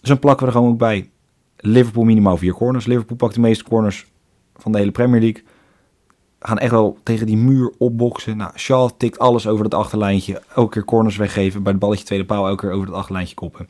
Dus 0.00 0.08
dan 0.08 0.18
plakken 0.18 0.46
we 0.46 0.52
er 0.52 0.58
gewoon 0.58 0.72
ook 0.72 0.78
bij. 0.78 1.10
Liverpool 1.56 2.04
minimaal 2.04 2.36
vier 2.36 2.54
corners. 2.54 2.86
Liverpool 2.86 3.16
pakt 3.16 3.34
de 3.34 3.40
meeste 3.40 3.64
corners 3.64 4.06
van 4.56 4.72
de 4.72 4.78
hele 4.78 4.90
Premier 4.90 5.20
League. 5.20 5.42
Gaan 6.40 6.58
echt 6.58 6.70
wel 6.70 6.98
tegen 7.02 7.26
die 7.26 7.36
muur 7.36 7.72
opboksen. 7.78 8.36
Nou, 8.36 8.58
Shaw 8.58 8.90
tikt 8.96 9.18
alles 9.18 9.46
over 9.46 9.68
dat 9.68 9.80
achterlijntje. 9.80 10.42
Elke 10.54 10.70
keer 10.70 10.84
corners 10.84 11.16
weggeven. 11.16 11.62
Bij 11.62 11.72
het 11.72 11.80
balletje 11.80 12.04
tweede 12.04 12.24
paal 12.24 12.46
elke 12.46 12.66
keer 12.66 12.74
over 12.74 12.86
dat 12.86 12.94
achterlijntje 12.94 13.34
koppen. 13.34 13.66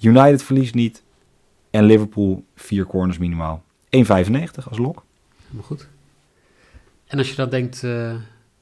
United 0.00 0.42
verliest 0.42 0.74
niet. 0.74 1.02
En 1.70 1.84
Liverpool 1.84 2.44
vier 2.54 2.86
corners 2.86 3.18
minimaal. 3.18 3.62
1,95 3.96 4.68
als 4.68 4.78
lok. 4.78 5.04
Helemaal 5.42 5.64
goed. 5.64 5.88
En 7.06 7.18
als 7.18 7.30
je 7.30 7.36
dan 7.36 7.50
denkt, 7.50 7.84
eh, 7.84 8.14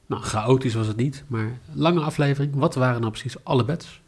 nou, 0.05 0.21
chaotisch 0.23 0.73
was 0.73 0.87
het 0.87 0.97
niet, 0.97 1.23
maar 1.27 1.59
lange 1.73 2.01
aflevering. 2.01 2.55
Wat 2.55 2.75
waren 2.75 2.99
nou 2.99 3.11
precies 3.11 3.43
alle 3.43 3.65
bets? 3.65 4.01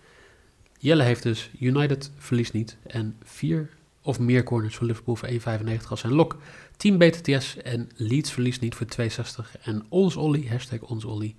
Jelle 0.79 1.03
heeft 1.03 1.23
dus 1.23 1.49
United 1.59 2.11
verliest 2.17 2.53
niet 2.53 2.77
en 2.87 3.15
vier 3.23 3.69
of 4.01 4.19
meer 4.19 4.43
corners 4.43 4.75
voor 4.75 4.87
Liverpool 4.87 5.15
voor 5.15 5.29
1,95 5.29 5.89
als 5.89 5.99
zijn 5.99 6.13
lok. 6.13 6.37
Team 6.77 6.97
BTTS 6.97 7.57
en 7.57 7.89
Leeds 7.95 8.31
verliest 8.31 8.61
niet 8.61 8.75
voor 8.75 8.87
2,60. 8.99 9.61
En 9.61 9.85
ons 9.89 10.15
Ollie, 10.15 10.49
hashtag 10.49 10.79
ons 10.79 11.05
Ollie, 11.05 11.35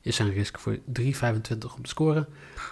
is 0.00 0.16
zijn 0.16 0.32
risk 0.32 0.58
voor 0.58 0.78
3,25 0.78 1.74
om 1.76 1.82
te 1.82 1.88
scoren. 1.88 2.28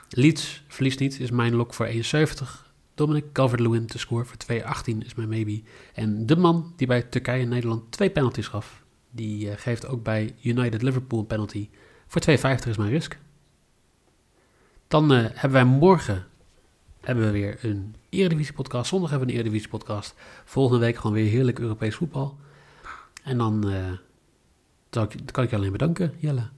Leeds 0.09 0.63
verliest 0.69 0.99
niet 0.99 1.21
is 1.21 1.31
mijn 1.31 1.55
lok 1.55 1.75
voor 1.75 1.89
1,70. 1.89 2.68
Dominic 2.99 3.33
Calvert-Lewin 3.33 3.87
te 3.87 3.99
scoren 3.99 4.27
voor 4.27 4.37
2,18 4.53 4.99
is 4.99 5.15
mijn 5.15 5.29
maybe. 5.29 5.63
En 5.95 6.27
de 6.27 6.37
man 6.37 6.73
die 6.77 6.87
bij 6.87 7.03
Turkije 7.03 7.43
en 7.43 7.49
Nederland 7.49 7.93
twee 7.93 8.11
penalties 8.11 8.47
gaf, 8.47 8.85
die 9.11 9.51
eh, 9.51 9.57
geeft 9.59 9.87
ook 9.87 10.03
bij 10.03 10.35
United 10.43 10.83
Liverpool 10.83 11.19
een 11.19 11.27
penalty. 11.27 11.69
Voor 12.07 12.23
2,50 12.29 12.69
is 12.69 12.77
mijn 12.77 12.91
risk. 12.91 13.19
Dan 14.89 15.13
eh, 15.13 15.19
hebben 15.19 15.53
wij 15.53 15.65
morgen 15.65 16.27
hebben 17.01 17.25
we 17.25 17.31
weer 17.31 17.59
een 17.63 17.95
Eredivisie 18.09 18.55
podcast. 18.55 18.89
Zondag 18.89 19.11
hebben 19.11 19.29
we 19.29 19.35
een 19.35 19.41
Eredivisie 19.41 19.69
podcast. 19.69 20.15
Volgende 20.45 20.85
week 20.85 20.97
gewoon 20.97 21.13
weer 21.13 21.31
heerlijk 21.31 21.59
Europees 21.59 21.95
voetbal. 21.95 22.37
En 23.23 23.39
dan, 23.39 23.71
eh, 23.71 23.93
dan 24.91 25.09
kan 25.31 25.45
ik 25.45 25.51
je 25.51 25.57
alleen 25.57 25.73
bedanken, 25.73 26.15
Jelle. 26.17 26.49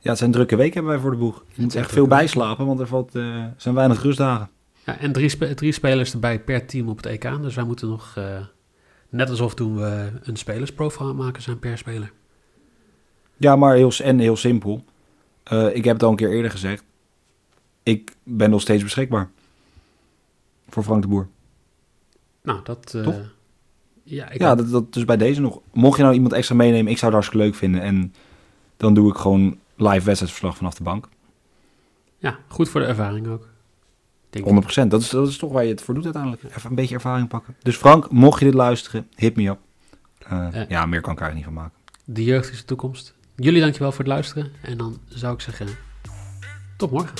Ja, 0.00 0.10
het 0.10 0.18
zijn 0.18 0.32
drukke 0.32 0.56
weken 0.56 0.74
hebben 0.74 0.92
wij 0.92 1.00
voor 1.02 1.10
de 1.10 1.16
boeg. 1.16 1.44
Je 1.52 1.62
moet 1.62 1.74
echt 1.74 1.92
veel 1.92 2.06
bijslapen, 2.06 2.66
want 2.66 2.80
er 2.80 2.86
valt, 2.86 3.12
zijn 3.56 3.74
weinig 3.74 4.02
rustdagen. 4.02 4.50
Ja, 4.88 4.98
en 4.98 5.12
drie, 5.12 5.28
spe- 5.28 5.54
drie 5.54 5.72
spelers 5.72 6.12
erbij 6.12 6.40
per 6.40 6.66
team 6.66 6.88
op 6.88 6.96
het 6.96 7.06
EK. 7.06 7.42
Dus 7.42 7.54
wij 7.54 7.64
moeten 7.64 7.88
nog, 7.88 8.12
eh, 8.16 8.40
net 9.08 9.30
alsof 9.30 9.54
toen 9.54 9.76
we 9.76 10.10
een 10.22 10.36
spelersprofile 10.36 11.12
maken 11.12 11.42
zijn 11.42 11.58
per 11.58 11.78
speler. 11.78 12.12
Ja, 13.36 13.56
maar 13.56 13.74
heel, 13.74 13.92
en 14.02 14.18
heel 14.18 14.36
simpel. 14.36 14.84
Eh, 15.42 15.74
ik 15.74 15.84
heb 15.84 15.94
het 15.94 16.02
al 16.02 16.10
een 16.10 16.16
keer 16.16 16.30
eerder 16.32 16.50
gezegd. 16.50 16.84
Ik 17.82 18.14
ben 18.22 18.50
nog 18.50 18.60
steeds 18.60 18.82
beschikbaar. 18.82 19.30
Voor 20.68 20.82
Frank 20.82 21.02
de 21.02 21.08
Boer. 21.08 21.28
Nou, 22.42 22.60
dat... 22.64 22.94
eh, 22.94 23.02
Toch? 23.02 23.34
Ja, 24.02 24.30
ik 24.30 24.40
ja, 24.40 24.54
dat, 24.54 24.70
dat 24.70 24.92
dus 24.92 25.04
bij 25.04 25.16
deze 25.16 25.40
nog. 25.40 25.60
Mocht 25.72 25.96
je 25.96 26.02
nou 26.02 26.14
iemand 26.14 26.32
extra 26.32 26.54
meenemen, 26.54 26.92
ik 26.92 26.98
zou 26.98 27.12
het 27.12 27.20
hartstikke 27.20 27.44
leuk 27.46 27.54
vinden. 27.54 27.80
En 27.80 28.14
dan 28.76 28.94
doe 28.94 29.10
ik 29.10 29.16
gewoon 29.16 29.58
live 29.76 30.04
wedstrijdsverslag 30.04 30.56
vanaf 30.56 30.74
de 30.74 30.82
bank. 30.82 31.08
ja, 32.18 32.38
goed 32.48 32.68
voor 32.68 32.80
de 32.80 32.86
ervaring 32.86 33.28
ook. 33.28 33.48
Denk 34.30 34.46
ik. 34.46 34.84
100%. 34.84 34.86
Dat 34.88 35.00
is, 35.00 35.08
dat 35.08 35.28
is 35.28 35.36
toch 35.36 35.52
waar 35.52 35.64
je 35.64 35.70
het 35.70 35.80
voor 35.82 35.94
doet 35.94 36.04
uiteindelijk. 36.04 36.42
Even 36.42 36.70
een 36.70 36.76
beetje 36.76 36.94
ervaring 36.94 37.28
pakken. 37.28 37.54
Dus 37.62 37.76
Frank, 37.76 38.10
mocht 38.10 38.38
je 38.38 38.44
dit 38.44 38.54
luisteren, 38.54 39.06
hit 39.14 39.36
me 39.36 39.48
up. 39.48 39.58
Eh, 40.18 40.60
Eh. 40.62 40.68
ja, 40.68 40.86
meer 40.86 41.00
kan 41.00 41.12
ik 41.12 41.18
er 41.18 41.24
eigenlijk 41.24 41.34
niet 41.34 41.44
van 41.44 41.52
maken. 41.54 41.78
De 42.04 42.24
jeugd 42.24 42.50
is 42.52 42.58
de 42.58 42.64
toekomst. 42.64 43.14
Jullie 43.36 43.60
dankjewel 43.60 43.90
voor 43.90 44.04
het 44.04 44.08
luisteren. 44.12 44.52
En 44.62 44.76
dan 44.76 44.98
zou 45.08 45.34
ik 45.34 45.40
zeggen, 45.40 45.66
tot 46.76 46.90
morgen. 46.90 47.14